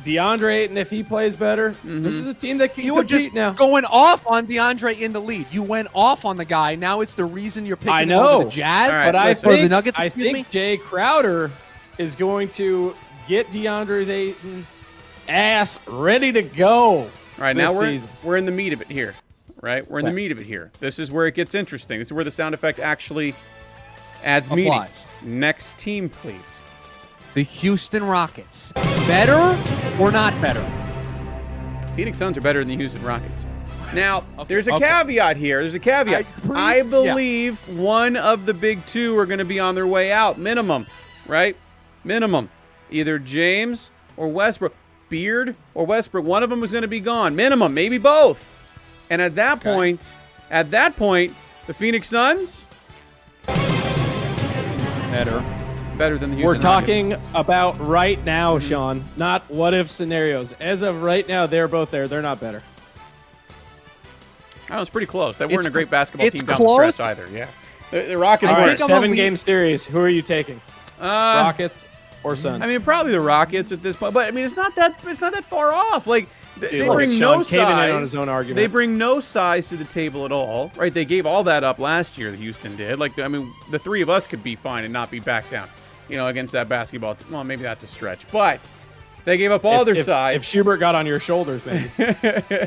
[0.04, 1.76] DeAndre Ayton if he plays better.
[1.84, 2.06] This mm-hmm.
[2.08, 3.52] is a team that can You were compete just now.
[3.52, 5.46] going off on DeAndre in the lead.
[5.52, 6.76] You went off on the guy.
[6.76, 8.44] Now it's the reason you're picking I him over know.
[8.46, 8.92] the Jazz.
[8.92, 9.50] All right, but I listen.
[9.50, 10.44] Or think, the Nuggets, I think me?
[10.46, 11.52] Jae Crowder
[12.00, 12.96] is going to
[13.32, 14.68] get DeAndre's Ayton
[15.30, 17.04] ass ready to go.
[17.04, 18.10] All right, now we're season.
[18.24, 19.16] we're in the meat of it here,
[19.62, 19.90] right?
[19.90, 20.70] We're in the meat of it here.
[20.82, 22.00] This is where it gets interesting.
[22.00, 23.34] This is where the sound effect actually
[24.22, 24.84] adds meaning.
[25.22, 26.66] Next team, please.
[27.34, 28.74] The Houston Rockets.
[29.08, 29.58] Better
[29.98, 30.70] or not better?
[31.96, 33.48] Phoenix Suns are better than the Houston Rockets.
[33.94, 34.88] Now, there's a okay.
[34.88, 35.62] caveat here.
[35.62, 36.26] There's a caveat.
[36.26, 36.90] I- I, please- yeah.
[36.90, 40.86] believe one of the big two are going to be on their way out, minimum,
[41.28, 41.56] right?
[42.04, 42.50] Minimum.
[42.92, 44.74] Either James or Westbrook.
[45.10, 46.24] Beard or Westbrook.
[46.24, 47.36] One of them is going to be gone.
[47.36, 48.48] Minimum, maybe both.
[49.10, 50.16] And at that point,
[50.50, 51.36] at that point,
[51.68, 52.68] the Phoenix Suns
[55.12, 55.44] Better.
[55.98, 56.64] better than the Houston We're Rockets.
[56.64, 60.54] talking about right now, Sean, not what if scenarios.
[60.62, 62.08] As of right now, they're both there.
[62.08, 62.64] They're not better.
[64.70, 65.38] Oh, it's pretty close.
[65.38, 66.86] They weren't It's a great basketball it's team down close.
[66.86, 67.28] the stretch either.
[67.38, 67.48] Yeah,
[67.92, 68.80] the, the Rockets All I right, weren't.
[68.80, 69.86] think I'm a seven lead- game series.
[69.86, 70.62] Who are you taking?
[71.02, 71.04] Uh,
[71.44, 71.84] Rockets
[72.24, 72.64] or Suns?
[72.64, 75.22] I mean, probably the Rockets at this point, but I mean, it's not that it's
[75.22, 76.08] not that far off.
[76.08, 76.28] Like
[76.60, 77.92] th- Dude, they look, bring Sean no caving in size.
[77.92, 78.56] on his own argument.
[78.58, 80.94] They bring no size to the table at all, right?
[80.94, 82.32] They gave all that up last year.
[82.32, 83.00] That Houston did.
[83.00, 85.70] Like, I mean, the three of us could be fine and not be back down,
[86.10, 87.16] you know, against that basketball.
[87.16, 88.72] T- well, maybe that's a stretch, but
[89.26, 90.36] they gave up all if, their if, size.
[90.38, 91.90] If Schubert got on your shoulders, man.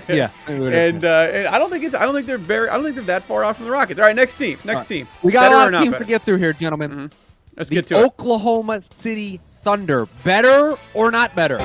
[0.08, 0.30] Yeah.
[0.46, 1.94] and, uh, and I don't think it's.
[1.94, 2.68] I don't think they're very.
[2.68, 3.98] I don't think they're that far off from the Rockets.
[3.98, 4.58] All right, next team.
[4.64, 5.08] Next team.
[5.22, 7.10] we got Better a or lot of teams to get through here, gentlemen.
[7.56, 8.04] Let's The get to it.
[8.04, 10.06] Oklahoma City Thunder.
[10.24, 11.58] Better or not better?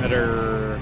[0.00, 0.78] better,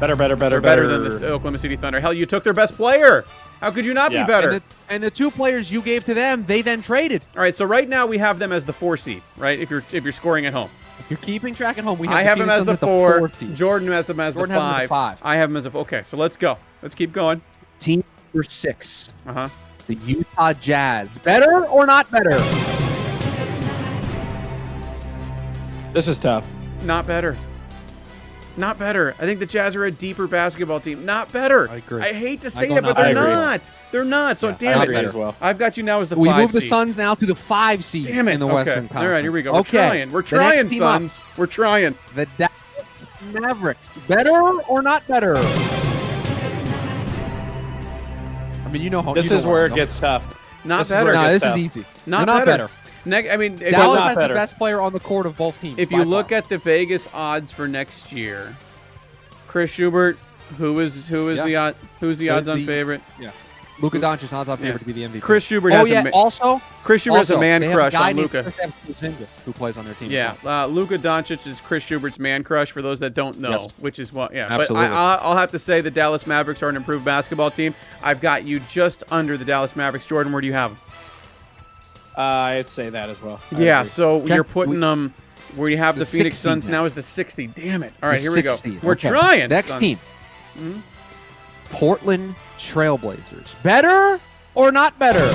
[0.00, 2.00] better, better, better, They're better than the Oklahoma City Thunder.
[2.00, 3.24] Hell, you took their best player.
[3.60, 4.24] How could you not Yeah.
[4.24, 4.50] be better?
[4.50, 4.62] And the,
[4.94, 7.22] and the two players you gave to them, they then traded.
[7.36, 9.58] All right, so right now we have them as the four seed, right?
[9.58, 12.16] If you're if you're scoring at home, If you're keeping track at home, we have
[12.16, 13.30] I the have them as the four.
[13.38, 13.54] seed.
[13.54, 15.18] Jordan has them as Jordan the has them five.
[15.18, 15.18] five.
[15.22, 16.02] I have them as a okay.
[16.04, 16.58] So let's go.
[16.82, 17.40] Let's keep going.
[17.78, 18.02] Team
[18.34, 19.48] number six, Uh huh.
[19.86, 21.08] the Utah Jazz.
[21.18, 22.36] Better or not better?
[25.92, 26.46] This is tough.
[26.84, 27.36] Not better.
[28.56, 29.14] Not better.
[29.18, 31.06] I think the Jazz are a deeper basketball team.
[31.06, 31.70] Not better.
[31.70, 32.02] I agree.
[32.02, 33.28] I hate to say go that, but they're better.
[33.28, 33.70] not.
[33.90, 34.36] They're not.
[34.36, 34.84] So Yeah, damn I it.
[34.84, 35.34] agree as well.
[35.40, 36.68] I've got you now as the we five move the seed.
[36.68, 38.32] Suns now to the five seed Damn it.
[38.34, 38.54] in the okay.
[38.56, 39.02] Western Conference.
[39.04, 39.54] All right, here we go.
[39.54, 39.78] We're okay.
[39.78, 40.12] trying.
[40.12, 41.22] We're trying, team up, Suns.
[41.38, 41.94] We're trying.
[42.14, 43.88] the Dallas Mavericks.
[44.06, 44.30] Better
[44.68, 45.36] or not better?
[48.64, 50.38] I mean, you know how This you is where it I gets tough.
[50.64, 51.04] Not This better.
[51.06, 51.56] where No, this tough.
[51.56, 51.84] is easy.
[52.06, 52.68] Not, not better.
[52.68, 52.70] better.
[53.04, 55.60] Neg- I mean, if Dallas not has the best player on the court of both
[55.60, 55.78] teams.
[55.78, 56.38] If you look far.
[56.38, 58.56] at the Vegas odds for next year,
[59.48, 60.18] Chris Schubert,
[60.58, 61.70] who is who is Yeah.
[61.72, 63.00] the who's the The- odds on the- favorite?
[63.20, 63.30] Yeah.
[63.80, 64.78] Luka Doncic is odds on favorite Yeah.
[64.78, 65.20] to be the MVP.
[65.22, 66.00] Chris Schubert oh has yeah.
[66.02, 68.44] a ma- also, Chris Schubert has a man crush a on Luka.
[68.44, 69.12] Kristaps
[69.44, 70.10] who plays on their team.
[70.10, 70.64] Yeah, well.
[70.64, 72.70] uh, Luka Doncic is Chris Schubert's man crush.
[72.70, 73.68] For those that don't know, Yes.
[73.80, 74.42] which is what, yeah.
[74.48, 74.86] Absolutely.
[74.86, 77.74] But I, I, I'll have to say the Dallas Mavericks are an improved basketball team.
[78.04, 80.06] I've got you just under the Dallas Mavericks.
[80.06, 80.78] Jordan, where do you have them?
[82.16, 83.40] Uh, I'd say that as well.
[83.52, 83.88] I Yeah, agree.
[83.90, 84.34] so Okay.
[84.34, 85.14] you're putting We- them
[85.56, 86.80] where you have the, The Phoenix Suns now.
[86.80, 87.46] now as the 60.
[87.46, 87.92] Damn it!
[88.02, 88.56] All right, The here we go.
[88.82, 89.08] We're Okay.
[89.08, 89.48] trying.
[89.48, 89.80] Next Suns.
[89.80, 89.98] team.
[90.58, 90.78] Hmm?
[91.70, 93.54] Portland Trailblazers.
[93.62, 94.20] Better
[94.54, 95.26] or not better?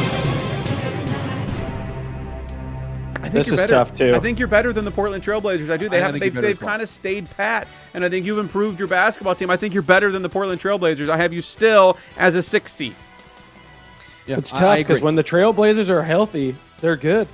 [3.16, 3.74] I think This you're is better.
[3.74, 4.14] tough, too.
[4.16, 5.70] I think you're better than the Portland Trailblazers.
[5.72, 5.90] I do.
[5.90, 6.20] They I have.
[6.20, 6.70] They've, they've well.
[6.70, 9.50] kind of stayed pat, and I think you've improved your basketball team.
[9.50, 11.10] I think you're better than the Portland Trailblazers.
[11.10, 12.96] I have you still as a six seed.
[14.28, 17.28] Yeah, It's I- I tough because when the Trailblazers are healthy, they're good.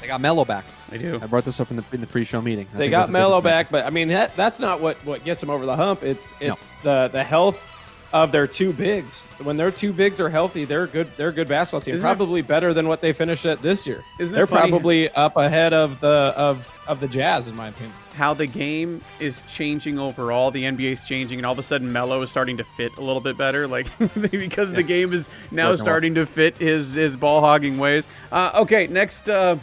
[0.00, 0.64] they got Melo back.
[0.90, 1.18] I do.
[1.22, 2.66] I brought this up in the in the pre-show meeting.
[2.74, 4.96] I They got that's a good Melo back, but I mean that, that's not what,
[5.06, 6.02] what gets them over the hump.
[6.02, 7.66] It's it's the the health
[8.12, 9.24] of their two bigs.
[9.42, 11.08] When their two bigs are healthy, they're good.
[11.16, 11.94] They're a good basketball team.
[11.94, 14.02] Isn't it- probably better than what they finished at this year.
[14.18, 17.94] Isn't they're probably up ahead of the of of the Jazz in my opinion.
[18.14, 20.50] How the game is changing overall.
[20.50, 23.22] The NBA's changing, and all of a sudden Melo is starting to fit a little
[23.22, 23.66] bit better.
[23.66, 23.86] Like
[24.30, 25.84] because the game is now Working well.
[25.84, 28.08] starting to fit his his ball hogging ways.
[28.30, 29.56] Uh, okay, next uh,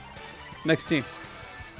[0.65, 1.03] next team.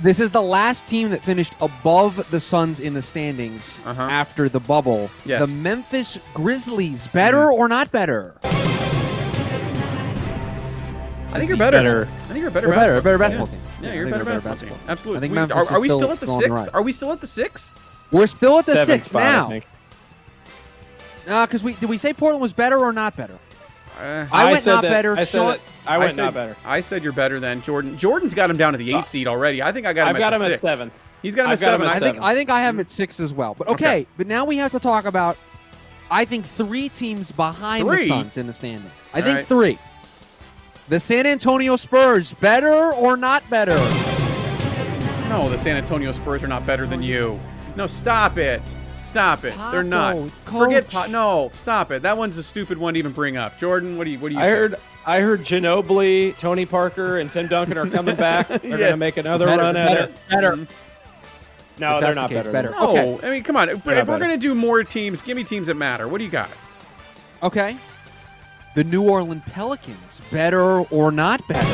[0.02, 4.02] This is the last team that finished above the Suns in the standings Uh-huh.
[4.04, 5.12] after the bubble.
[5.26, 5.48] Yes.
[5.50, 7.08] The Memphis Grizzlies.
[7.08, 8.36] Better or not better?
[11.32, 11.78] I think you're better.
[11.78, 12.10] Better.
[12.24, 12.68] I think you're a better.
[12.68, 13.20] They're better, basketball a better team.
[13.20, 13.52] basketball yeah.
[13.52, 13.62] team.
[13.82, 14.86] Yeah, Yeah, you're I a better a better basketball, team.
[14.88, 15.18] Absolutely.
[15.18, 16.50] I think We- Memphis are, are we still still at the going six?
[16.52, 16.70] right.
[16.74, 17.74] Are we still at the six?
[18.12, 19.46] We're still at the Seventh six spot, now.
[19.46, 19.66] I think.
[21.28, 23.38] No, because we did we say Portland was better or not better?
[24.00, 25.14] Uh, I went said not that- better.
[25.14, 26.56] I said Sean- that- I went said, not better.
[26.66, 27.98] I said you're better than Jordan.
[27.98, 29.62] Jordan's got him down to the eight seed already.
[29.62, 30.92] I think I got him I've at got the him at seven.
[31.22, 31.88] He's got him I've at got him seven.
[31.88, 33.56] at I I think think I think I have him at six as well.
[33.56, 34.08] But okay, Okay.
[34.18, 35.38] but now we have to talk about
[36.12, 37.98] I think three teams behind Three?
[38.04, 38.92] the Suns in the standings.
[39.14, 39.48] I All think right.
[39.48, 39.78] three.
[40.88, 43.76] The San Antonio Spurs, better or not better?
[45.30, 47.40] no, the San Antonio Spurs are not better than you.
[47.76, 48.62] No, stop it.
[49.10, 49.56] Stop it.
[49.72, 50.16] They're not.
[50.46, 51.06] Paco, Forget coach.
[51.06, 51.52] po- no.
[51.56, 52.04] Stop it.
[52.04, 53.58] That one's a stupid one to even bring up.
[53.58, 54.40] Jordan, what do you what do you?
[54.40, 54.58] I think?
[54.58, 58.48] heard I heard Ginobili, Tony Parker, and Tim Duncan are coming back.
[58.48, 58.78] They're Yeah.
[58.78, 60.18] gonna make another Better, run at better, it.
[60.30, 60.52] better.
[60.54, 60.64] Mm-hmm.
[61.82, 62.52] No, If they're that's not the case, better.
[62.52, 62.70] better.
[62.72, 63.28] than No, Okay.
[63.28, 63.70] I mean, come on.
[63.70, 64.20] If, if we're better.
[64.20, 66.08] gonna do more teams, give me teams that matter.
[66.08, 66.50] What do you got?
[67.42, 67.78] Okay.
[68.76, 71.68] The New Orleans Pelicans, better or not better?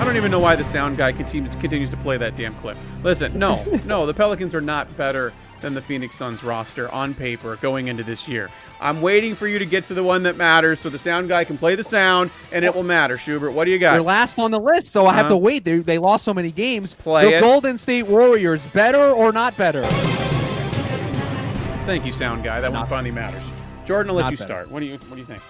[0.00, 2.76] I don't even know why the sound guy continues continues to play that damn clip.
[3.02, 5.32] Listen, no, no, the Pelicans are not better
[5.62, 8.50] than the Phoenix Suns roster on paper going into this year.
[8.80, 11.44] I'm waiting for you to get to the one that matters so the sound guy
[11.44, 13.16] can play the sound and it will matter.
[13.16, 13.92] Schubert, what do you got?
[13.92, 15.34] They're last on the list, so I have Uh-huh.
[15.34, 15.64] to wait.
[15.64, 16.92] They, they lost so many games.
[16.94, 17.40] Play the it.
[17.40, 19.82] Golden State Warriors, better or not better?
[21.84, 22.60] Thank you, sound guy.
[22.60, 23.50] That one Not- finally matters.
[23.84, 24.46] Jordan, I'll let Not you better.
[24.48, 24.70] start.
[24.70, 25.42] What do you What do you think?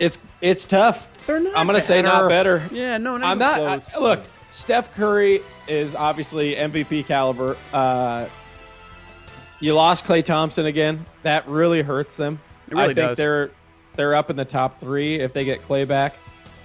[0.00, 1.08] It's it's tough.
[1.26, 2.62] They're not I'm gonna say not better.
[2.72, 3.56] Yeah, no, not I'm even not.
[3.80, 3.94] close.
[3.94, 7.56] I- look, Steph Curry is obviously MVP caliber.
[7.72, 8.26] Uh,
[9.60, 11.04] you lost Klay Thompson again.
[11.22, 12.40] That really hurts them.
[12.68, 13.16] It really I think does.
[13.18, 13.50] they're
[13.96, 16.16] they're up in the top three if they get Klay back.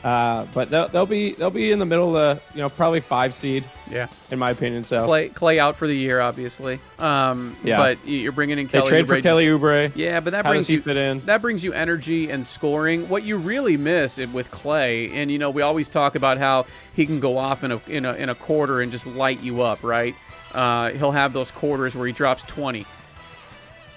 [0.05, 2.99] Uh, but they'll, they'll be they'll be in the middle of the, you know probably
[2.99, 4.83] five seed yeah, in my opinion.
[4.83, 6.79] So Klay Klay out for the year, obviously.
[6.99, 7.77] Um, Yeah.
[7.77, 8.83] but you're bringing in Kelly.
[8.83, 9.91] they trade for Kelly Oubre.
[9.95, 13.09] Yeah, but that How brings you that brings you energy and scoring.
[13.09, 17.07] What you really miss with Klay, and you know, we always talk about how he
[17.07, 19.83] can go off in a in a, in a quarter and just light you up,
[19.83, 20.13] right?
[20.55, 22.85] Uh, he'll have those quarters where he drops twenty.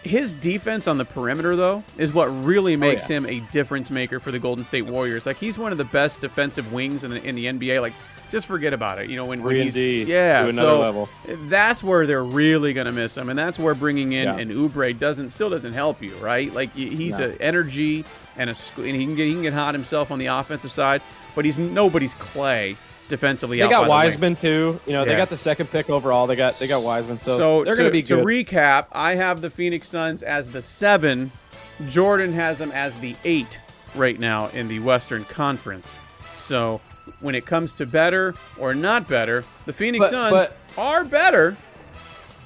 [0.02, 3.16] His defense on the perimeter, though, is what really makes yeah.
[3.16, 5.26] him a difference maker for the Golden State Warriors.
[5.26, 7.80] Like he's one of the best defensive wings in the in the NBA.
[7.80, 7.94] Like,
[8.30, 9.10] just forget about it.
[9.10, 11.08] You know when, when he's D yeah, to another so level.
[11.48, 14.36] that's where they're really gonna miss him, and that's where bringing in Yeah.
[14.38, 16.52] an Oubre doesn't still doesn't help you, right?
[16.52, 17.26] Like he's No.
[17.26, 18.04] an energy
[18.36, 21.02] and a and he can get he can get hot himself on the offensive side,
[21.34, 22.76] but he's nobody's Klay
[23.08, 23.58] defensively.
[23.58, 23.90] They out got by the.
[23.90, 24.80] Wiseman too.
[24.86, 26.26] You know they got the second pick overall.
[26.26, 27.18] They got they got Wiseman.
[27.18, 28.18] So, So they're going to be good.
[28.18, 31.32] to recap, I have the Phoenix Suns as the seven.
[31.88, 33.60] Jordan has them as the eight
[33.94, 35.94] right now in the Western Conference.
[36.34, 36.80] So
[37.20, 41.56] when it comes to better or not better, the Phoenix But- Suns but- are better.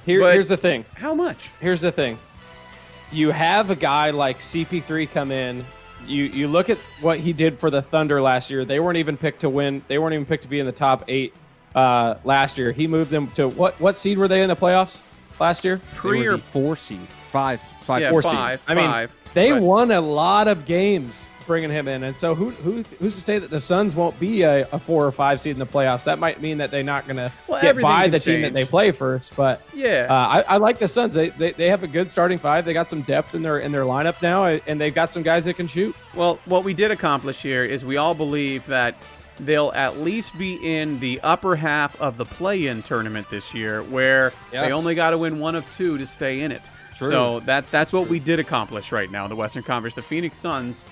[0.05, 0.85] Here, here's the thing.
[0.95, 1.49] How much?
[1.61, 2.19] here's the thing
[3.11, 5.63] you have a guy like cp3 come in
[6.07, 9.17] you you look at what he did for the thunder last year they weren't even
[9.17, 9.81] picked to win.
[9.87, 11.33] They weren't even picked to be in the top eight
[11.75, 12.71] uh, last year.
[12.71, 15.01] He moved them to what what seed were they in the playoffs
[15.39, 15.77] last year?
[15.95, 16.99] Three or four seed,
[17.31, 18.69] five, five, Yeah, four four five, seed.
[18.69, 22.33] I mean five, they but- won a lot of games bringing him in and so
[22.35, 25.39] who, who who's to say that the suns won't be a, a four or five
[25.39, 28.07] seed in the playoffs that might mean that they're not going to Well, get by
[28.07, 30.07] the team that they play first but Yeah.
[30.09, 31.15] uh, I, I like the Suns.
[31.15, 32.65] They, they they have a good starting five.
[32.65, 35.45] They got some depth in their in their lineup now, and they've got some guys
[35.45, 35.95] that can shoot.
[36.15, 38.95] Well, what we did accomplish here is we all believe that
[39.39, 44.31] they'll at least be in the upper half of the play-in tournament this year, where
[44.51, 46.61] they only got to win one of two to stay in it.
[46.97, 47.09] True.
[47.09, 49.95] So that that's what we did accomplish right now in the Western Conference.
[49.95, 50.85] The Phoenix Suns,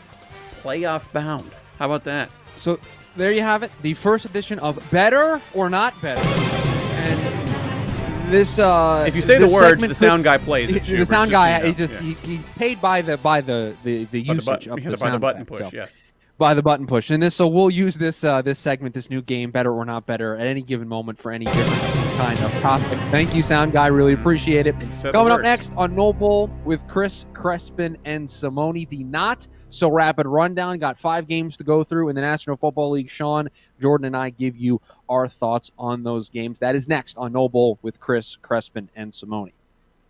[0.63, 1.49] playoff bound.
[1.79, 2.29] How about that?
[2.57, 2.79] So
[3.15, 6.21] there you have it, the first edition of Better or Not Better.
[6.21, 10.83] And this, uh, If you say the words, the sound guy plays the, it.
[10.85, 11.67] the sound just guy, you know.
[11.69, 11.99] he just Yeah.
[11.99, 14.89] he, he's paid by the by the the, the By the usage button, of yeah,
[14.91, 15.69] the, by the button effect, push.
[15.71, 15.97] so- Yes.
[16.41, 17.11] By the button push.
[17.11, 20.07] And this, so we'll use this uh, this segment, this new game, better or not
[20.07, 22.97] better, at any given moment for any different kind of topic.
[23.11, 23.85] Thank you, sound guy.
[23.85, 24.73] Really appreciate it.
[25.13, 30.25] Coming up next on No Bull with Chris Crespin and Simone, the not so rapid
[30.25, 30.79] rundown.
[30.79, 33.11] Got five games to go through in the National Football League.
[33.11, 33.47] Sean,
[33.79, 36.57] Jordan, and I give you our thoughts on those games.
[36.57, 39.51] That is next on No Bull with Chris Crespin and Simone.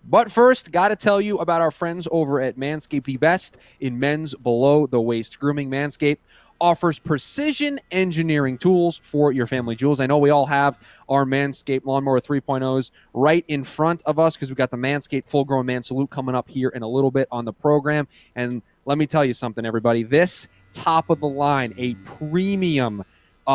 [0.03, 3.99] But first, got to tell you about our friends over at Manscaped, the best in
[3.99, 5.69] men's below the waist grooming.
[5.69, 6.17] Manscaped
[6.61, 9.99] offers precision engineering tools for your family jewels.
[9.99, 10.77] I know we all have
[11.09, 15.43] our Manscaped Lawnmower 3.0s right in front of us because we got the Manscaped Full
[15.43, 18.07] Grown Man Salute coming up here in a little bit on the program.
[18.35, 20.03] And let me tell you something, everybody.
[20.03, 23.03] This top of the line, a premium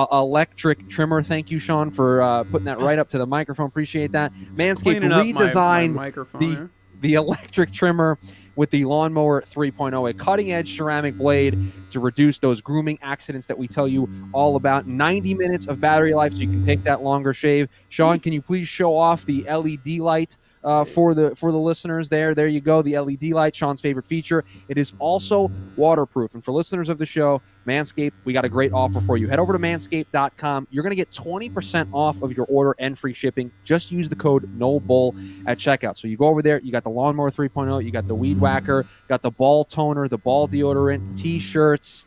[0.04, 1.22] uh, electric trimmer.
[1.22, 3.66] Thank you, Sean, for uh, putting that right up to the microphone.
[3.66, 4.32] Appreciate that.
[4.54, 6.70] Manscaped up my- my redesigned microphone the here.
[7.00, 8.18] the electric trimmer
[8.56, 11.58] with the lawnmower 3.0 a cutting edge ceramic blade
[11.90, 16.14] to reduce those grooming accidents that we tell you all about 90 minutes of battery
[16.14, 19.42] life so you can take that longer shave sean can you please show off the
[19.44, 22.34] led light uh, for the for the listeners there.
[22.34, 24.44] There you go the led light sean's favorite feature.
[24.68, 26.34] It is also waterproof.
[26.34, 29.28] And for listeners of the show manscaped we got a great offer for you.
[29.28, 33.14] Head over to manscaped.com you're going to get 20% off of your order and free
[33.14, 33.50] shipping.
[33.64, 35.14] Just use the code no bull
[35.46, 35.96] at checkout.
[35.96, 38.84] So you go over there, you got the lawnmower 3.0, you got the weed whacker,
[39.08, 42.06] got the ball toner, the ball deodorant, t-shirts,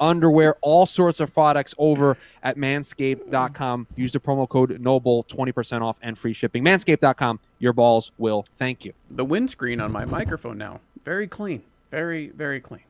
[0.00, 3.86] underwear, all sorts of products over at manscaped.com.
[3.96, 6.64] Use the promo code NOBLE, 20% off and free shipping.
[6.64, 7.40] Manscaped.com.
[7.58, 8.92] Your balls will thank you.
[9.10, 12.82] The windscreen on my microphone now, very clean, very very clean.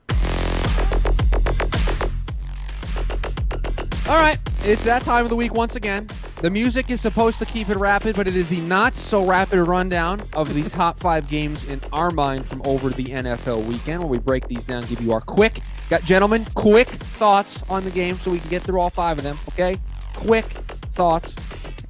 [4.09, 6.09] All right, it's that time of the week once again.
[6.41, 9.62] The music is supposed to keep it rapid, but it is the not so rapid
[9.62, 14.09] rundown of the top five games in our mind from over the NFL weekend, where
[14.09, 18.17] we break these down, give you our quick, got gentlemen, quick thoughts on the game,
[18.17, 19.38] so we can get through all five of them.
[19.51, 19.77] Okay,
[20.15, 20.47] quick
[20.95, 21.37] thoughts.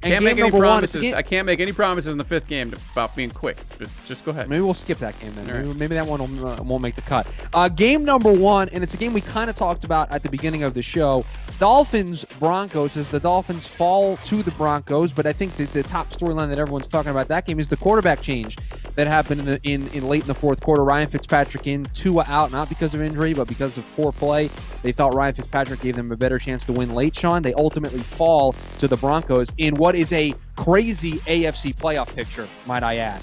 [0.03, 1.13] And Can't make any one, promises.
[1.13, 3.57] I can't make any promises in the fifth game about being quick.
[4.05, 4.49] Just go ahead.
[4.49, 5.49] Maybe we'll skip that game then.
[5.49, 5.65] All right.
[5.65, 7.25] Maybe, maybe that one will, uh, won't make the cut.
[7.53, 10.29] Uh, game number one, and it's a game we kind of talked about at the
[10.29, 11.23] beginning of the show.
[11.57, 16.49] Dolphins Broncos as the Dolphins fall to the Broncos, but I think the top storyline
[16.49, 18.57] that everyone's talking about that game is the quarterback change
[18.95, 20.83] that happened in, the, in in late in the fourth quarter.
[20.83, 24.49] Ryan Fitzpatrick in, Tua out, not because of injury, but because of poor play.
[24.81, 27.15] They thought Ryan Fitzpatrick gave them a better chance to win late.
[27.15, 32.47] Sean, they ultimately fall to the Broncos in what is a crazy AFC playoff picture,
[32.65, 33.21] might I add.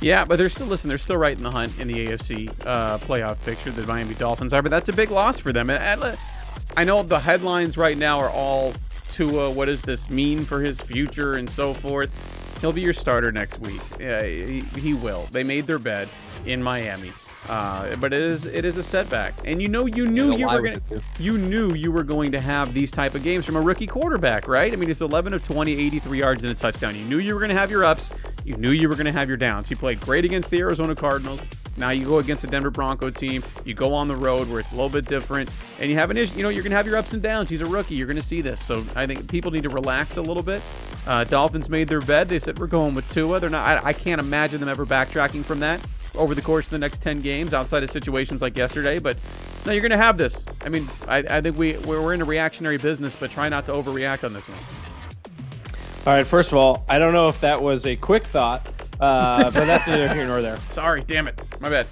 [0.00, 0.88] Yeah, but they're still listen.
[0.88, 3.70] They're still right in the hunt in the AFC uh, playoff picture.
[3.70, 5.68] The Miami Dolphins are, but that's a big loss for them.
[5.68, 6.16] And,
[6.76, 8.72] I know the headlines right now are all
[9.08, 9.50] Tua.
[9.50, 12.39] What does this mean for his future and so forth?
[12.60, 13.80] He'll be your starter next week.
[13.98, 15.22] Yeah, he, he will.
[15.32, 16.08] They made their bed
[16.44, 17.12] in Miami.
[17.48, 20.60] Uh, but it is it is a setback, and you know you knew you were
[20.60, 20.80] gonna
[21.18, 24.46] you knew you were going to have these type of games from a rookie quarterback,
[24.46, 24.72] right?
[24.72, 26.94] I mean, it's 11 of 20, 83 yards and a touchdown.
[26.94, 28.10] You knew you were going to have your ups.
[28.44, 29.68] You knew you were going to have your downs.
[29.68, 31.42] He played great against the Arizona Cardinals.
[31.76, 33.42] Now you go against the Denver Bronco team.
[33.64, 35.48] You go on the road where it's a little bit different,
[35.80, 36.36] and you have an issue.
[36.36, 37.48] You know, you're going to have your ups and downs.
[37.48, 37.94] He's a rookie.
[37.94, 38.62] You're going to see this.
[38.62, 40.62] So I think people need to relax a little bit.
[41.06, 42.28] Uh, Dolphins made their bed.
[42.28, 43.40] They said we're going with Tua.
[43.40, 43.82] They're not.
[43.82, 45.80] I, I can't imagine them ever backtracking from that
[46.14, 48.98] over the course of the next 10 games outside of situations like yesterday.
[48.98, 49.18] But
[49.66, 50.46] no, you're going to have this.
[50.64, 53.66] I mean, I, I think we we're, we're in a reactionary business, but try not
[53.66, 54.58] to overreact on this one.
[56.06, 58.66] All right, first of all, I don't know if that was a quick thought,
[59.00, 60.56] uh, but that's neither here nor there.
[60.70, 61.86] Sorry, damn it, my bad.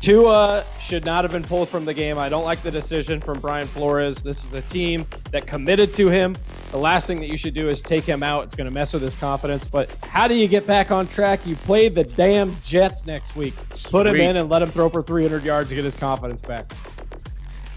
[0.00, 2.16] Tua should not have been pulled from the game.
[2.16, 4.22] I don't like the decision from Brian Flores.
[4.22, 6.34] This is a team that committed to him.
[6.70, 8.44] The last thing that you should do is take him out.
[8.44, 9.68] It's going to mess with his confidence.
[9.68, 11.44] But how do you get back on track?
[11.44, 13.54] You play the damn Jets next week.
[13.90, 16.72] Put him in and let him throw for 300 yards to get his confidence back.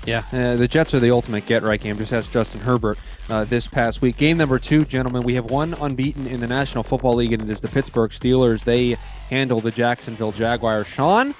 [0.06, 1.98] Yeah, uh, the Jets are the ultimate get right game.
[1.98, 4.18] Just ask Justin Herbert uh, this past week.
[4.18, 5.24] Game number two, gentlemen.
[5.24, 8.66] We have one unbeaten in the National Football League, and it is the Pittsburgh Steelers.
[8.66, 8.98] They
[9.30, 10.88] handle the Jacksonville Jaguars.
[10.88, 11.34] Sean,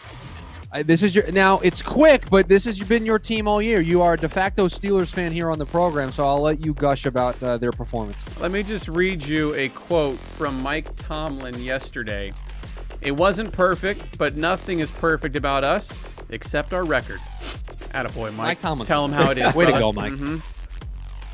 [0.82, 1.60] this is your now.
[1.60, 3.80] It's quick, but this has been your team all year.
[3.80, 6.74] You are a de facto Steelers fan here on the program, so I'll let you
[6.74, 8.24] gush about uh, their performance.
[8.40, 12.34] Let me just read you a quote from Mike Tomlin yesterday.
[13.02, 17.20] It wasn't perfect, but nothing is perfect about us except our record.
[17.94, 18.38] Attaboy, Mike.
[18.38, 18.88] Mike Tomlin.
[18.88, 19.54] Tell him how it is.
[19.54, 20.14] Way to go, Mike.
[20.14, 20.42] Mhm.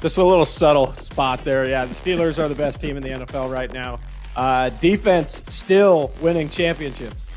[0.02, 1.68] Just a little subtle spot there.
[1.68, 4.00] Yeah, the Steelers are the best team in the NFL right now.
[4.36, 7.29] Uh, defense still winning championships.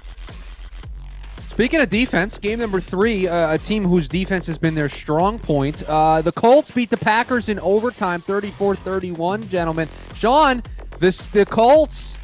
[1.53, 5.39] Speaking of defense, game number three, uh, a team whose defense has been their strong
[5.39, 5.83] point.
[5.87, 9.87] Uh, the Colts beat the Packers in overtime, 34-31, gentlemen.
[10.15, 10.63] Sean,
[10.99, 12.17] this the Colts.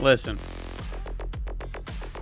[0.00, 0.38] Listen,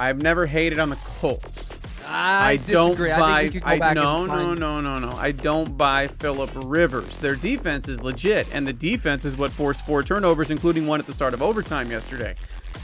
[0.01, 1.72] I've never hated on the Colts.
[2.09, 3.11] I, don't disagree.
[3.11, 3.20] buy.
[3.20, 5.12] I think we could go I, back no, no, no, no, no.
[5.12, 7.18] I don't buy Philip Rivers.
[7.18, 11.07] Their defense is legit, and the defense is what forced four turnovers, including one at
[11.07, 12.35] the start of overtime yesterday.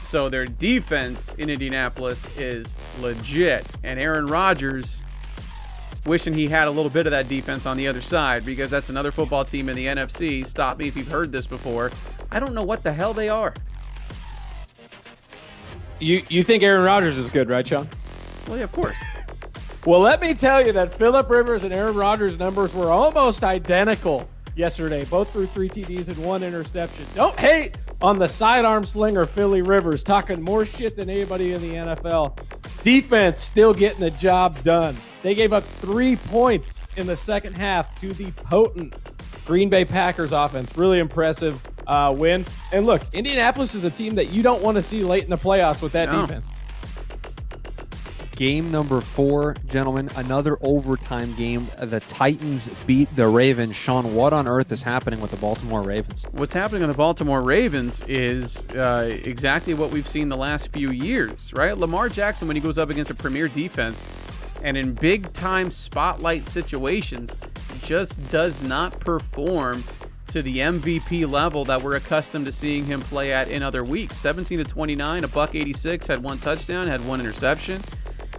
[0.01, 5.03] So their defense in Indianapolis is legit, and Aaron Rodgers
[6.05, 8.89] wishing he had a little bit of that defense on the other side because that's
[8.89, 10.45] another football team in the NFC.
[10.45, 11.91] Stop me if you've heard this before.
[12.31, 13.53] I don't know what the hell they are.
[15.99, 17.87] You you think Aaron Rodgers is good, right, Sean?
[18.47, 18.97] Well, yeah, of course.
[19.85, 24.29] Well, let me tell you that Philip Rivers and Aaron Rodgers' numbers were almost identical
[24.55, 25.05] yesterday.
[25.05, 27.05] Both threw three TDs and one interception.
[27.15, 31.73] Don't hate on the sidearm slinger Philly Rivers, talking more shit than anybody in the
[31.73, 32.37] NFL.
[32.83, 34.95] Defense still getting the job done.
[35.21, 38.93] They gave up three points in the second half to the potent
[39.45, 40.77] Green Bay Packers offense.
[40.77, 42.45] Really impressive uh, win.
[42.71, 45.35] And look, Indianapolis is a team that you don't want to see late in the
[45.37, 46.21] playoffs with that No.
[46.21, 46.45] defense.
[48.39, 50.09] Game number four, gentlemen.
[50.15, 51.67] Another overtime game.
[51.77, 53.75] The Titans beat the Ravens.
[53.75, 56.23] Sean, what on earth is happening with the Baltimore Ravens?
[56.31, 60.91] What's happening on the Baltimore Ravens is uh, exactly what we've seen the last few
[60.91, 61.77] years, right?
[61.77, 64.07] Lamar Jackson, when he goes up against a premier defense
[64.63, 67.35] and in big time spotlight situations,
[67.81, 69.83] just does not perform
[70.27, 74.15] to the MVP level that we're accustomed to seeing him play at in other weeks.
[74.15, 77.81] 17 to 29, a buck 86, had one touchdown, had one interception.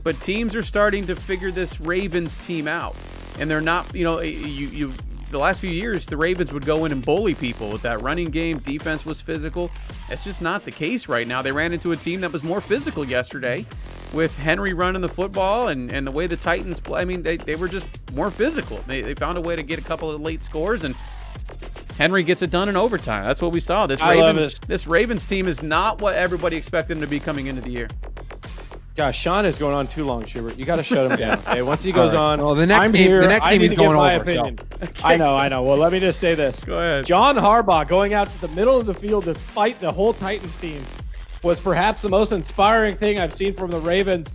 [0.03, 2.97] But teams are starting to figure this Ravens team out,
[3.39, 3.95] and they're not.
[3.95, 4.95] You know, you you
[5.31, 8.31] the last few years the Ravens would go in and bully people with that running
[8.31, 8.59] game.
[8.59, 9.71] Defense was physical.
[10.09, 11.41] It's just not the case right now.
[11.41, 13.65] They ran into a team that was more physical yesterday,
[14.13, 17.01] with Henry running the football and, and the way the Titans play.
[17.01, 18.83] I mean, they, they were just more physical.
[18.87, 20.95] They, they found a way to get a couple of late scores and.
[21.99, 23.27] Henry gets it done in overtime.
[23.27, 23.87] That's what we saw.
[23.87, 24.59] This Ravens, this.
[24.61, 27.89] this Ravens team is not what everybody expected them to be coming into the year.
[29.01, 30.59] Gosh, Sean is going on too long, Schubert.
[30.59, 31.39] You got to shut him down.
[31.39, 33.23] Okay, once he goes on, Well, the next I'm game- here.
[33.23, 34.55] the next I game he's going my over, so.
[35.05, 35.63] I know, I know.
[35.63, 36.63] Well, let me just say this.
[36.65, 37.07] Go ahead.
[37.07, 40.57] John Harbaugh going out to the middle of the field to fight the whole Titans
[40.59, 40.83] team
[41.43, 44.35] was perhaps the most inspiring thing I've seen from the Ravens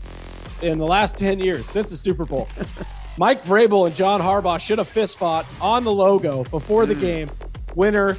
[0.63, 2.47] in the last 10 years since the Super Bowl.
[3.19, 6.87] Mike Vrabel and John Harbaugh should have fist fought on the logo before Mm.
[6.87, 7.29] the game.
[7.75, 8.17] Winner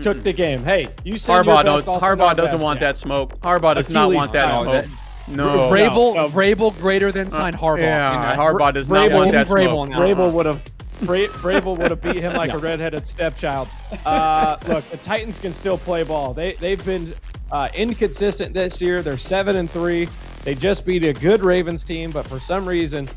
[0.00, 0.62] took the game.
[0.62, 3.40] Hey, you said Harbaugh, I'll Harbaugh doesn't want that smoke.
[3.40, 4.84] Harbaugh does not want that smoke.
[5.30, 5.70] No.
[5.70, 6.28] Vrabel, no.
[6.28, 7.80] Vrabel greater than signed Harbaugh.
[7.80, 8.38] Yeah, in that.
[8.38, 9.88] Harbaugh does not Vrabel- want that Vrabel smoke.
[9.90, 9.98] now.
[10.00, 10.64] Vrabel would have
[11.02, 13.68] Bra- Vrabel would have beat him like a redheaded stepchild.
[14.04, 16.34] Uh, look, the Titans can still play ball.
[16.34, 17.14] They they've been
[17.50, 19.00] uh, inconsistent this year.
[19.02, 20.08] They're seven and three.
[20.44, 23.08] They just beat a good Ravens team, but for some reason,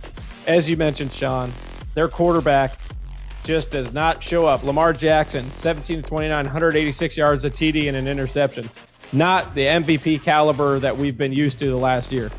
[0.47, 1.51] as you mentioned, Sean,
[1.93, 2.79] their quarterback
[3.43, 4.63] just does not show up.
[4.63, 8.69] Lamar Jackson, 17 to 29, 186 yards, a TD, and an interception.
[9.13, 12.31] Not the MVP caliber that we've been used to the last year.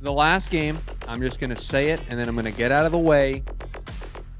[0.00, 2.72] The last game, I'm just going to say it, and then I'm going to get
[2.72, 3.42] out of the way.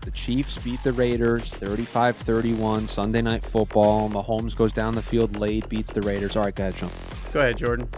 [0.01, 4.09] The Chiefs beat the Raiders 35 31, Sunday night football.
[4.09, 6.34] Mahomes goes down the field late, beats the Raiders.
[6.36, 6.90] All right, go ahead, Sean.
[7.32, 7.88] Go ahead, Jordan.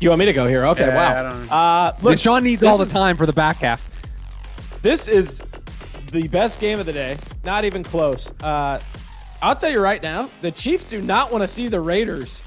[0.00, 0.64] You want me to go here?
[0.66, 1.86] Okay, Yeah, I wow.
[1.88, 3.86] Uh, Look, look, Sean needs all the is- time for the back half.
[4.82, 5.42] This is
[6.12, 7.18] the best game of the day.
[7.44, 8.32] Not even close.
[8.42, 8.80] Uh,
[9.42, 12.44] I'll tell you right now, the Chiefs do not want to see the Raiders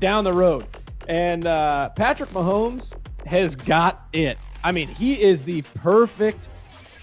[0.00, 0.66] down the road.
[1.06, 2.94] And uh, Patrick Mahomes
[3.26, 4.38] has got it.
[4.64, 6.48] I mean, he is the perfect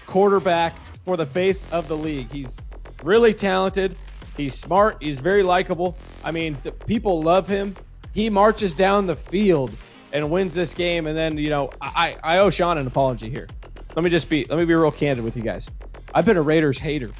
[0.06, 0.74] quarterback
[1.04, 2.30] for the face of the league.
[2.30, 2.58] He's
[3.02, 3.98] really talented.
[4.36, 4.98] He's smart.
[5.00, 5.96] He's very likable.
[6.22, 7.74] I mean, the people love him.
[8.12, 9.74] He marches down the field
[10.12, 11.06] and wins this game.
[11.06, 13.48] And then, you know, I, I owe Sean an apology here.
[13.96, 15.70] Let me just be let me be real candid with you guys.
[16.14, 17.10] I've been a Raiders hater.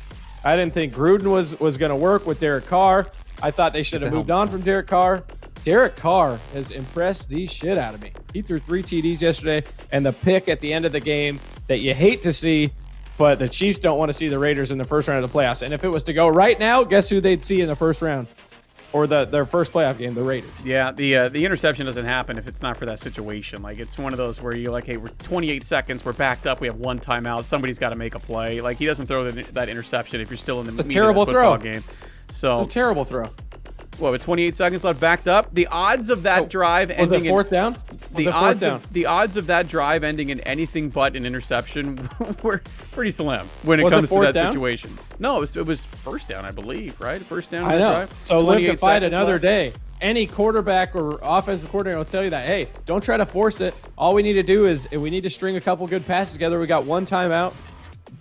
[0.45, 3.07] I didn't think Gruden was was going to work with Derek Carr.
[3.43, 5.23] I thought they should have moved on from Derek Carr.
[5.63, 8.13] Derek Carr has impressed the shit out of me.
[8.33, 9.63] He threw three TDs yesterday
[9.93, 12.73] and the pick at the end of the game that you hate to see,
[13.19, 15.39] but the Chiefs don't want to see the Raiders in the first round of the
[15.39, 15.63] playoffs.
[15.63, 18.01] And if it was to go right now, guess who they'd see in the first
[18.01, 18.29] round?
[18.93, 20.51] Or the their first playoff game, the Raiders.
[20.65, 23.63] Yeah, the uh, the interception doesn't happen if it's not for that situation.
[23.63, 26.61] Like it's one of those where you're like, hey, we're 28 seconds, we're backed up,
[26.61, 28.61] we have one timeout, somebody's got to make a play.
[28.61, 30.89] Like he doesn't throw the, that interception if you're still in the it's a meat
[30.89, 31.57] of the terrible throw.
[31.59, 31.85] game.
[32.31, 33.31] So It's a terrible throw.
[34.01, 37.09] What with 28 seconds left, backed up, the odds of that oh, drive Oh, Was
[37.11, 37.73] ending it fourth in, down?
[37.73, 38.75] the it fourth odds down?
[38.77, 42.09] of the odds of that drive ending in anything but an interception
[42.43, 44.53] were pretty slim when it Was it comes to that down?
[44.53, 44.99] situation.
[45.19, 47.21] No, it was, it was first down, I believe, right?
[47.21, 47.69] First down.
[47.71, 47.91] I know.
[47.93, 48.13] Drive.
[48.21, 49.43] So live 28 to fight another left.
[49.43, 49.73] day.
[50.01, 52.47] Any quarterback or offensive coordinator will tell you that.
[52.47, 53.75] Hey, don't try to force it.
[53.99, 56.59] All we need to do is we need to string a couple good passes together.
[56.59, 57.53] We got one timeout.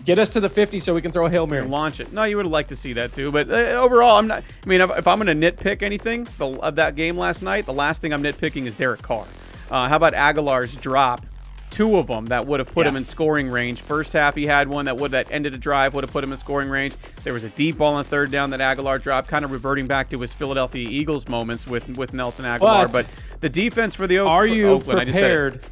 [0.10, 1.68] Get us to the 50 so we can throw a hail mary.
[1.68, 2.12] launch it.
[2.12, 3.32] No, you would have liked to see that too.
[3.32, 4.42] But uh, overall, I'm not.
[4.66, 7.68] I mean, if, if I'm going to nitpick anything the, of that game last night,
[7.68, 9.28] the last thing I'm nitpicking is Derek Carr.
[9.70, 11.24] Uh, how about Agholor's drop?
[11.70, 13.82] Two of them that would have put him in scoring range.
[13.82, 16.32] First half, he had one that would that ended a drive, would have put him
[16.32, 16.96] in scoring range.
[17.24, 20.10] There was a deep ball on third down that Agholor dropped, kind of reverting back
[20.10, 22.92] to his Philadelphia Eagles moments with with Nelson Agholor.
[22.92, 23.08] But- But,
[23.42, 25.64] the defense for the Oak, Are you Oakland, I just said prepared?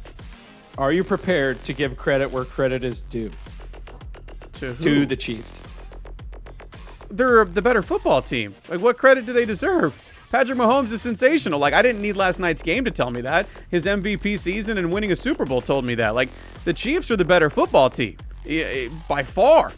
[0.78, 3.32] Are you prepared to give credit where credit is due
[4.58, 5.62] to, to the Chiefs?
[7.10, 8.52] they're the better football team.
[8.68, 10.00] Like, what credit do they deserve?
[10.30, 11.58] Patrick Mahomes is sensational.
[11.58, 13.48] Like, I didn't need last night's game to tell me that.
[13.70, 16.14] His MVP season and winning a Super Bowl told me that.
[16.14, 16.28] Like,
[16.64, 19.72] the Chiefs are the better football team eh, eh, by far.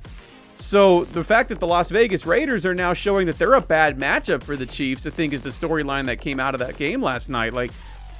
[0.59, 3.97] So the fact that the Las Vegas Raiders are now showing that they're a bad
[3.97, 7.01] matchup for the Chiefs, I think, is the storyline that came out of that game
[7.01, 7.55] last night.
[7.55, 7.71] Like,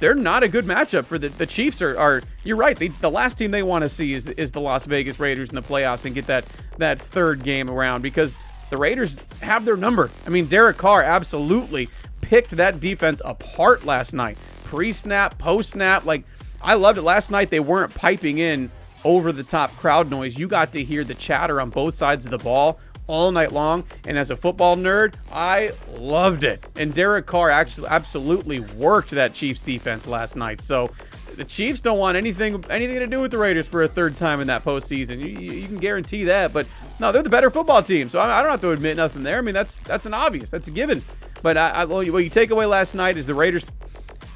[0.01, 1.81] they're not a good matchup for the the Chiefs.
[1.81, 2.75] Are, are you're right?
[2.75, 5.55] They, the last team they want to see is is the Las Vegas Raiders in
[5.55, 6.43] the playoffs and get that
[6.79, 8.37] that third game around because
[8.71, 10.09] the Raiders have their number.
[10.25, 11.87] I mean, Derek Carr absolutely
[12.21, 14.37] picked that defense apart last night.
[14.63, 16.23] Pre snap, post snap, like
[16.61, 17.49] I loved it last night.
[17.49, 18.71] They weren't piping in
[19.03, 20.37] over the top crowd noise.
[20.37, 22.79] You got to hear the chatter on both sides of the ball
[23.11, 23.83] all night long.
[24.07, 26.65] And as a football nerd, I loved it.
[26.77, 30.61] And Derek Carr actually absolutely worked that Chiefs defense last night.
[30.61, 30.89] So
[31.35, 34.39] the Chiefs don't want anything anything to do with the Raiders for a third time
[34.39, 35.19] in that postseason.
[35.21, 36.53] You, you, can guarantee that.
[36.53, 36.67] But
[36.99, 38.09] no, they're the better football team.
[38.09, 39.37] So I, I don't have to admit nothing there.
[39.37, 40.49] I mean, that's that's an obvious.
[40.49, 41.03] That's a given.
[41.41, 43.65] But I, I, what you take away last night is the Raiders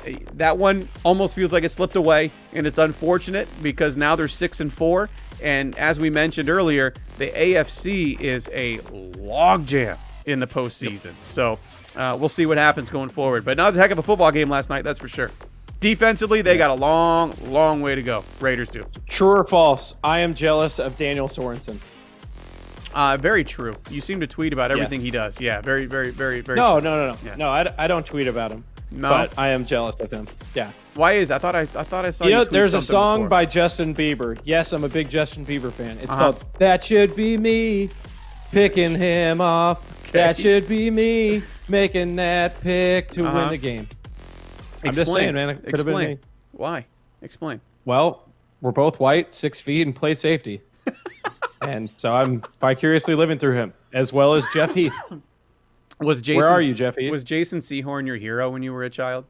[0.06, 4.28] eh, that one almost feels like it slipped away, and it's unfortunate because now they're
[4.28, 5.10] six and four.
[5.42, 11.14] And as we mentioned earlier, the AFC is a logjam in the postseason.
[11.24, 11.60] So
[11.96, 13.46] uh, we'll see what happens going forward.
[13.46, 15.32] But not a heck of a football game last night, that's for sure.
[15.80, 18.24] Defensively, they got a long, long way to go.
[18.40, 18.84] Raiders do.
[19.08, 19.94] True or false?
[20.04, 21.78] I am jealous of Daniel Sorensen.
[22.94, 23.76] Uh, very true.
[23.90, 25.40] You seem to tweet about everything he does.
[25.40, 26.58] Yeah, very, very, very, very.
[26.58, 26.90] No, true.
[26.90, 27.18] no, no, no.
[27.26, 27.36] Yeah.
[27.36, 28.64] No, I, I don't tweet about him.
[28.96, 29.10] No.
[29.10, 30.28] but I am jealous of him.
[30.54, 30.72] Yeah.
[30.94, 31.30] Why is?
[31.32, 32.26] I thought I, I thought I saw.
[32.26, 33.30] You know, there's a song before.
[33.30, 34.40] by Justin Bieber.
[34.44, 35.98] Yes, I'm a big Justin Bieber fan.
[36.02, 36.32] It's Uh-huh.
[36.34, 37.90] called "That Should Be Me,"
[38.52, 40.12] picking him off.
[40.12, 43.38] That should be me making that pick to Uh-huh.
[43.38, 43.88] win the game.
[44.84, 45.24] I'm just Explain.
[45.26, 45.50] saying, man.
[45.50, 46.10] It could have been Explain.
[46.12, 46.20] me.
[46.54, 46.86] Why?
[47.22, 47.60] Explain.
[47.84, 48.30] Well,
[48.62, 50.62] we're both white, six feet, and play safety.
[51.62, 54.96] and so I'm vicariously living through him, as well as Jeff Heath.
[56.00, 56.42] Was Jason?
[56.42, 57.10] Where are you, Jeffy?
[57.10, 59.26] Was Jason Sehorn your hero when you were a child?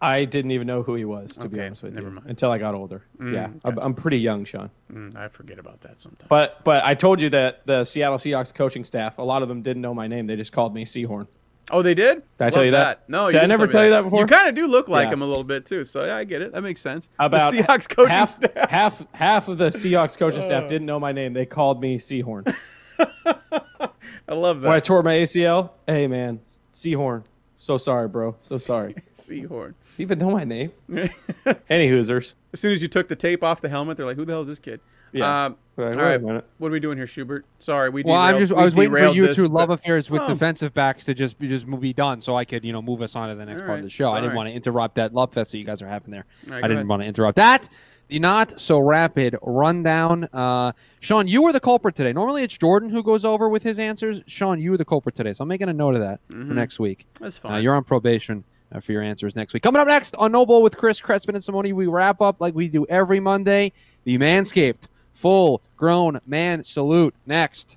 [0.00, 2.26] I didn't even know who he was, to be honest with never you, mind.
[2.28, 3.02] until I got older.
[3.18, 4.68] yeah, I'm, I'm pretty young, Sean.
[4.92, 6.28] Mm, I forget about that sometimes.
[6.28, 9.62] But but I told you that the Seattle Seahawks coaching staff, a lot of them
[9.62, 10.26] didn't know my name.
[10.26, 11.26] They just called me Sehorn.
[11.70, 12.22] Oh, they did?
[12.38, 13.08] Did I tell you that?
[13.08, 14.20] No, Did I never tell you that before?
[14.20, 15.14] You kind of do look like Yeah.
[15.14, 15.84] him a little bit too.
[15.84, 16.52] So yeah, I get it.
[16.52, 17.08] That makes sense.
[17.18, 18.70] About the Seahawks coaching half, staff.
[18.70, 21.32] half half of the Seahawks coaching staff didn't know my name.
[21.32, 22.54] They called me Sehorn.
[24.28, 24.68] I love that.
[24.68, 26.40] when I tore my ACL, hey man,
[26.72, 27.24] Sehorn.
[27.56, 28.36] So sorry, bro.
[28.42, 28.94] So sorry.
[29.14, 29.74] Sehorn.
[29.96, 30.72] Do you even know my name?
[30.94, 31.10] as
[31.70, 32.34] Any Hoosers.
[32.52, 34.42] As soon as you took the tape off the helmet, they're like, "Who the hell
[34.42, 34.80] is this kid?"
[35.12, 35.46] Yeah.
[35.46, 36.22] Um, Like, all wait a right.
[36.22, 36.44] minute.
[36.58, 37.46] What are we doing here, Schubert?
[37.60, 38.02] Sorry, we.
[38.02, 40.10] Well, I'm just we I was waiting for derailed you this, two but- love affairs
[40.10, 40.28] with Oh.
[40.28, 43.14] defensive backs to just be just be done, so I could you know move us
[43.16, 44.10] on to the next All part right, of the show.
[44.10, 46.26] I didn't want to interrupt that love fest that you guys are having there.
[46.48, 46.88] All right, I didn't ahead.
[46.88, 47.68] want to interrupt that.
[48.08, 50.28] The not so rapid rundown.
[50.32, 52.12] Uh, Sean, you were the culprit today.
[52.12, 54.22] Normally it's Jordan who goes over with his answers.
[54.26, 56.78] Sean, you were the culprit today, so I'm making a note of that for next
[56.78, 57.06] week.
[57.20, 57.62] That's Uh, fine.
[57.64, 59.62] you're on probation uh, for your answers next week.
[59.64, 62.54] Coming up next on No Bull with Chris Crespin and Simone, we wrap up like
[62.54, 63.72] we do every Monday.
[64.04, 67.76] The Manscaped full grown man salute next.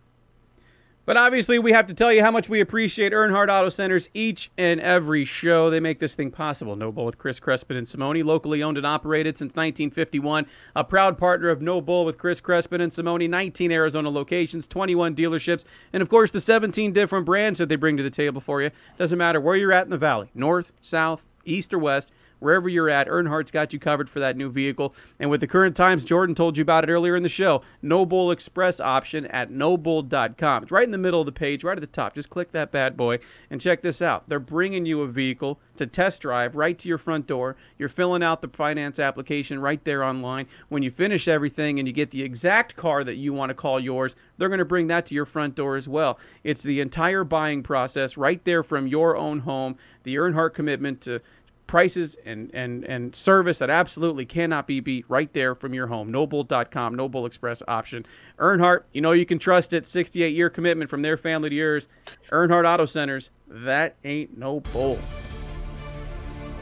[1.10, 4.52] But obviously, we have to tell you how much we appreciate Earnhardt Auto Centers each
[4.60, 5.72] and every show.
[5.72, 6.76] They make this thing possible.
[6.76, 10.46] No Bull with Chris Crespin and Simone, locally owned and operated since 1951.
[10.76, 15.16] A proud partner of No Bull with Chris Crespin and Simone, 19 Arizona locations, 21
[15.16, 18.62] dealerships, and of course, the 17 different brands that they bring to the table for
[18.62, 18.70] you.
[19.00, 22.12] Doesn't matter where you're at in the valley north, south, east, or west.
[22.40, 24.96] Wherever you're at, Earnhardt's got you covered for that new vehicle.
[25.20, 27.62] And with the current times, Jordan told you about it earlier in the show.
[27.82, 30.64] No Bull Express option at nobull.com.
[30.64, 32.16] It's right in the middle of the page, right at the top.
[32.16, 33.20] Just click that bad boy
[33.50, 34.28] and check this out.
[34.30, 37.56] They're bringing you a vehicle to test drive right to your front door.
[37.78, 40.48] You're filling out the finance application right there online.
[40.68, 43.80] When you finish everything and you get the exact car that you want to call
[43.80, 46.20] yours, they're going to bring that to your front door as well.
[46.44, 49.78] It's the entire buying process right there from your own home.
[50.04, 51.22] The Earnhardt commitment to
[51.70, 56.12] prices and, and, and service that absolutely cannot be beat right there from your home.
[56.12, 58.08] nobull.com, Noble Express option.
[58.40, 59.86] Earnhardt, you know you can trust it.
[59.86, 61.88] 68 year commitment from their family to yours.
[62.32, 64.98] Earnhardt Auto Centers, that ain't no bull.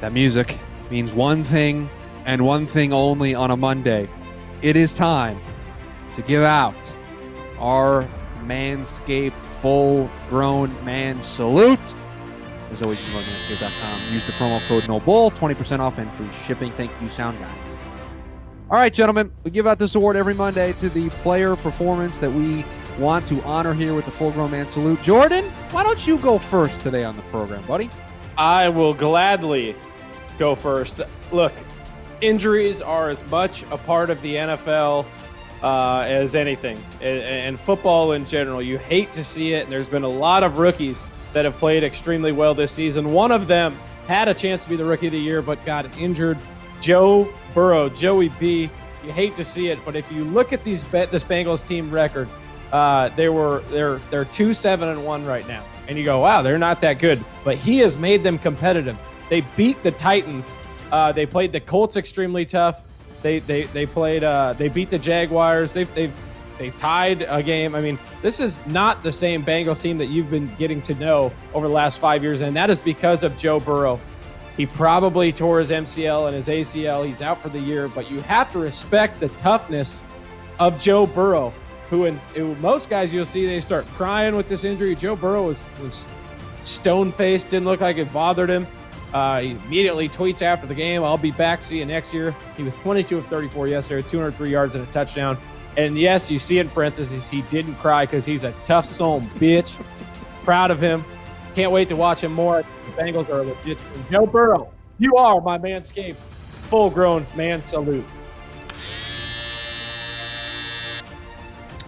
[0.01, 0.59] That music
[0.91, 1.89] means one thing
[2.25, 4.09] and one thing only on a Monday.
[4.61, 5.39] It is time
[6.15, 6.75] to give out
[7.59, 8.07] our
[8.43, 11.79] Manscaped full grown man salute.
[12.71, 14.13] As always, to manscaped.com.
[14.13, 16.71] Use the promo code NOBULL, 20% off and free shipping.
[16.71, 17.49] Thank you, Sound Guy.
[18.69, 22.29] All right, gentlemen, we give out this award every Monday to the player performance that
[22.29, 22.65] we
[22.99, 25.01] want to honor here with the full grown man salute.
[25.01, 27.89] Jordan, why don't you go first today on the program, buddy?
[28.37, 29.73] I will gladly
[30.37, 31.01] go first.
[31.31, 31.53] Look,
[32.19, 35.05] injuries are as much a part of the NFL
[35.63, 38.61] uh, as anything, and, and football in general.
[38.61, 41.05] You hate to see it, and there's been a lot of rookies
[41.37, 43.11] that have played extremely well this season.
[43.11, 43.77] One of them
[44.07, 46.35] had a chance to be the rookie of the year, but got injured.
[46.81, 48.71] Joe Burrow, Joey B.
[49.05, 52.27] You hate to see it, but if you look at these this Bengals team record,
[52.71, 56.41] uh, they were they're they're two seven and one right now, and you go, wow,
[56.41, 57.23] they're not that good.
[57.43, 58.99] But he has made them competitive.
[59.29, 60.57] They beat the Titans.
[60.91, 62.81] Uh, they played the Colts extremely tough.
[63.21, 64.23] They they they played.
[64.23, 65.71] Uh, they beat the Jaguars.
[65.71, 66.19] They've they've
[66.57, 67.75] they tied a game.
[67.75, 71.31] I mean, this is not the same Bengals team that you've been getting to know
[71.53, 73.99] over the last five years, and that is because of Joe Burrow.
[74.55, 77.05] He probably tore his MCL and his ACL.
[77.05, 80.03] He's out for the year, but you have to respect the toughness
[80.59, 81.53] of Joe Burrow,
[81.91, 84.95] who, in, who most guys you'll see they start crying with this injury.
[84.95, 86.07] Joe Burrow was, was
[86.63, 88.65] stone faced, didn't look like it bothered him.
[89.13, 91.61] Uh, he immediately tweets after the game, I'll be back.
[91.61, 92.35] See you next year.
[92.57, 95.37] He was 22 of 34 yesterday, 203 yards and a touchdown.
[95.77, 99.79] And yes, you see in parentheses, he didn't cry because he's a tough soul bitch.
[100.43, 101.05] Proud of him.
[101.53, 102.63] Can't wait to watch him more.
[102.85, 103.77] The Bengals are legit.
[104.11, 106.15] Joe Burrow, you are my manscaped,
[106.69, 108.05] full grown man salute.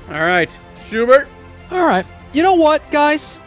[0.08, 0.56] All right,
[0.88, 1.28] Schubert.
[1.72, 2.06] All right.
[2.34, 3.40] You know what, guys?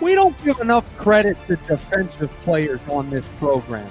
[0.00, 3.90] We don't give enough credit to defensive players on this program.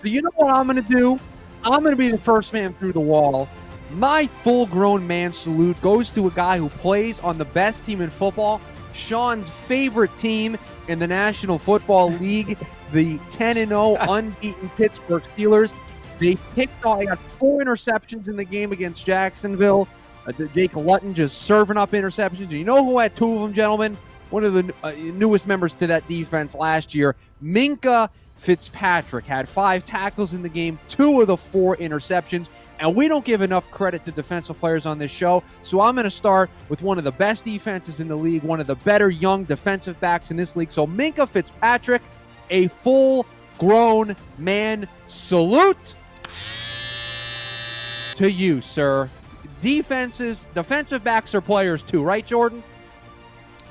[0.00, 1.18] So you know what I'm going to do?
[1.62, 3.48] I'm going to be the first man through the wall.
[3.94, 8.10] My full-grown man salute goes to a guy who plays on the best team in
[8.10, 8.60] football
[8.94, 10.56] Sean's favorite team
[10.88, 12.56] in the National Football League,
[12.92, 15.74] the 10 0 unbeaten Pittsburgh Steelers.
[16.18, 19.88] They picked off, they got four interceptions in the game against Jacksonville.
[20.26, 22.50] Uh, Jake Luton just serving up interceptions.
[22.50, 23.98] You know who had two of them, gentlemen?
[24.30, 29.84] One of the uh, newest members to that defense last year, Minkah Fitzpatrick, had five
[29.84, 32.48] tackles in the game, two of the four interceptions.
[32.84, 35.42] And we don't give enough credit to defensive players on this show.
[35.62, 38.60] So I'm going to start with one of the best defenses in the league, one
[38.60, 40.70] of the better young defensive backs in this league.
[40.70, 42.02] So Minkah Fitzpatrick,
[42.50, 43.24] a full
[43.56, 45.94] grown man salute
[48.16, 49.08] to you, sir.
[49.62, 52.62] Defenses, defensive backs are players too, right, Jordan?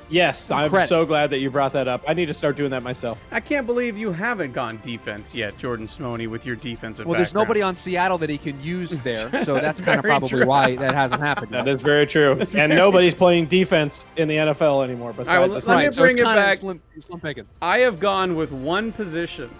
[0.08, 0.88] Yes, I'm Credit.
[0.88, 2.02] so glad that you brought that up.
[2.06, 3.18] I need to start doing that myself.
[3.30, 7.06] I can't believe you haven't gone defense yet, Jordan Simone, with your defensive.
[7.06, 10.04] Well, there's nobody on Seattle that he can use there, so that's, That's kind of
[10.04, 10.46] probably true.
[10.46, 11.52] why that hasn't happened.
[11.52, 11.74] That yet.
[11.74, 12.38] is very true.
[12.54, 15.66] and nobody's playing defense in the NFL anymore besides well, us.
[15.66, 16.58] let me right, so bring it's it back.
[16.58, 17.46] Slim, slim.
[17.62, 19.50] I have gone with one position.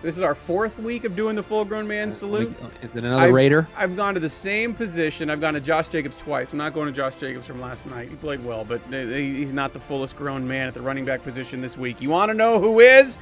[0.00, 2.54] This is our fourth week of doing the full-grown man salute.
[2.82, 3.66] Is it another I- Raider?
[3.76, 5.28] I've gone to the same position.
[5.28, 6.52] I've gone to Josh Jacobs twice.
[6.52, 8.08] I'm not going to Josh Jacobs from last night.
[8.08, 11.60] He played well, but he's not the fullest grown man at the running back position
[11.60, 12.00] this week.
[12.00, 13.18] You want to know who is?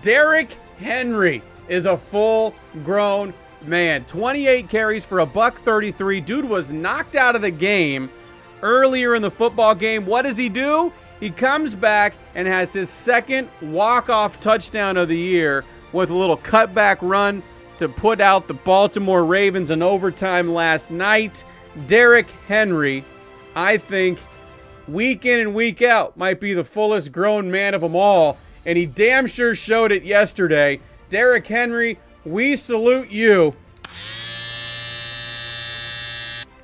[0.00, 2.54] Derrick Henry is a full
[2.84, 4.04] grown man.
[4.04, 6.20] 28 carries for a buck 33.
[6.20, 8.08] Dude was knocked out of the game
[8.62, 10.06] earlier in the football game.
[10.06, 10.92] What does he do?
[11.18, 16.36] He comes back and has his second walk-off touchdown of the year with a little
[16.36, 17.42] cutback run
[17.78, 21.44] to put out the Baltimore Ravens in overtime last night.
[21.86, 23.04] Derrick Henry,
[23.56, 24.18] I think,
[24.88, 28.76] week in and week out, might be the fullest grown man of them all, and
[28.76, 30.80] he damn sure showed it yesterday.
[31.10, 33.54] Derrick Henry, we salute you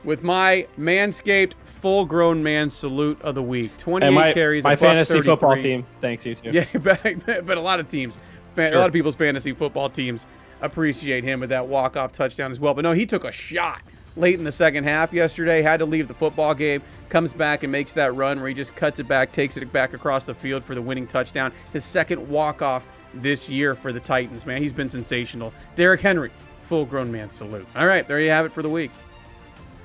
[0.05, 3.77] with my Manscaped full grown man salute of the week.
[3.79, 6.51] 28 my, carries, my fantasy football team thanks you too.
[6.51, 8.19] Yeah, but, but a lot of teams,
[8.55, 10.27] fan- a lot of people's fantasy football teams
[10.61, 12.75] appreciate him with that walk-off touchdown as well.
[12.75, 13.83] But no, he took a shot
[14.17, 17.71] late in the second half yesterday, had to leave the football game, comes back and
[17.71, 20.65] makes that run where he just cuts it back, takes it back across the field
[20.65, 21.53] for the winning touchdown.
[21.73, 24.61] His second walk-off this year for the Titans, man.
[24.61, 25.53] He's been sensational.
[25.77, 26.31] Derrick Henry,
[26.65, 27.67] full-grown man salute.
[27.77, 28.91] All right, there you have it for the week.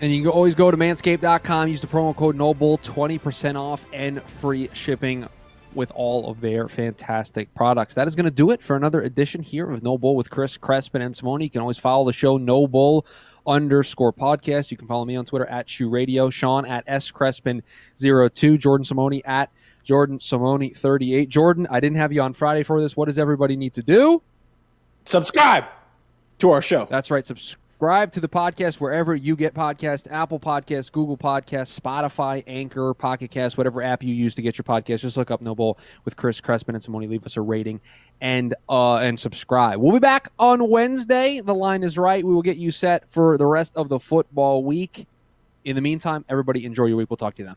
[0.01, 4.22] And you can always go to manscaped.com, use the promo code NOBULL, 20% off and
[4.41, 5.28] free shipping
[5.76, 7.93] with all of their fantastic products.
[7.93, 10.57] That is going to do it for another edition here of No Bull with Chris
[10.57, 11.41] Crespin and Simone.
[11.41, 13.05] You can always follow the show No Bull
[13.45, 14.71] underscore podcast.
[14.71, 19.21] You can follow me on Twitter at Shoe Radio, Sean at S Crespin02, Jordan Simone
[19.26, 19.51] at
[19.84, 21.30] Jordan Simone 38.
[21.30, 22.95] Jordan, I didn't have you on Friday for this.
[22.95, 24.21] What does everybody need to do?
[25.05, 25.65] Subscribe
[26.39, 26.88] to our show.
[26.89, 27.26] That's right.
[27.26, 33.29] Subscribe to the podcast wherever you get podcasts Apple Podcasts, Google Podcasts, Spotify, Anchor, Pocket
[33.29, 35.01] Cast, whatever app you use to get your podcast.
[35.01, 37.09] Just look up No Bull with Chris Crespin and Simone.
[37.09, 37.81] Leave us a rating
[38.21, 39.79] and uh, and subscribe.
[39.79, 41.41] We'll be back on Wednesday.
[41.41, 42.23] The line is right.
[42.23, 45.05] We will get you set for the rest of the football week.
[45.65, 47.09] In the meantime, everybody enjoy your week.
[47.09, 47.51] We'll talk to you then.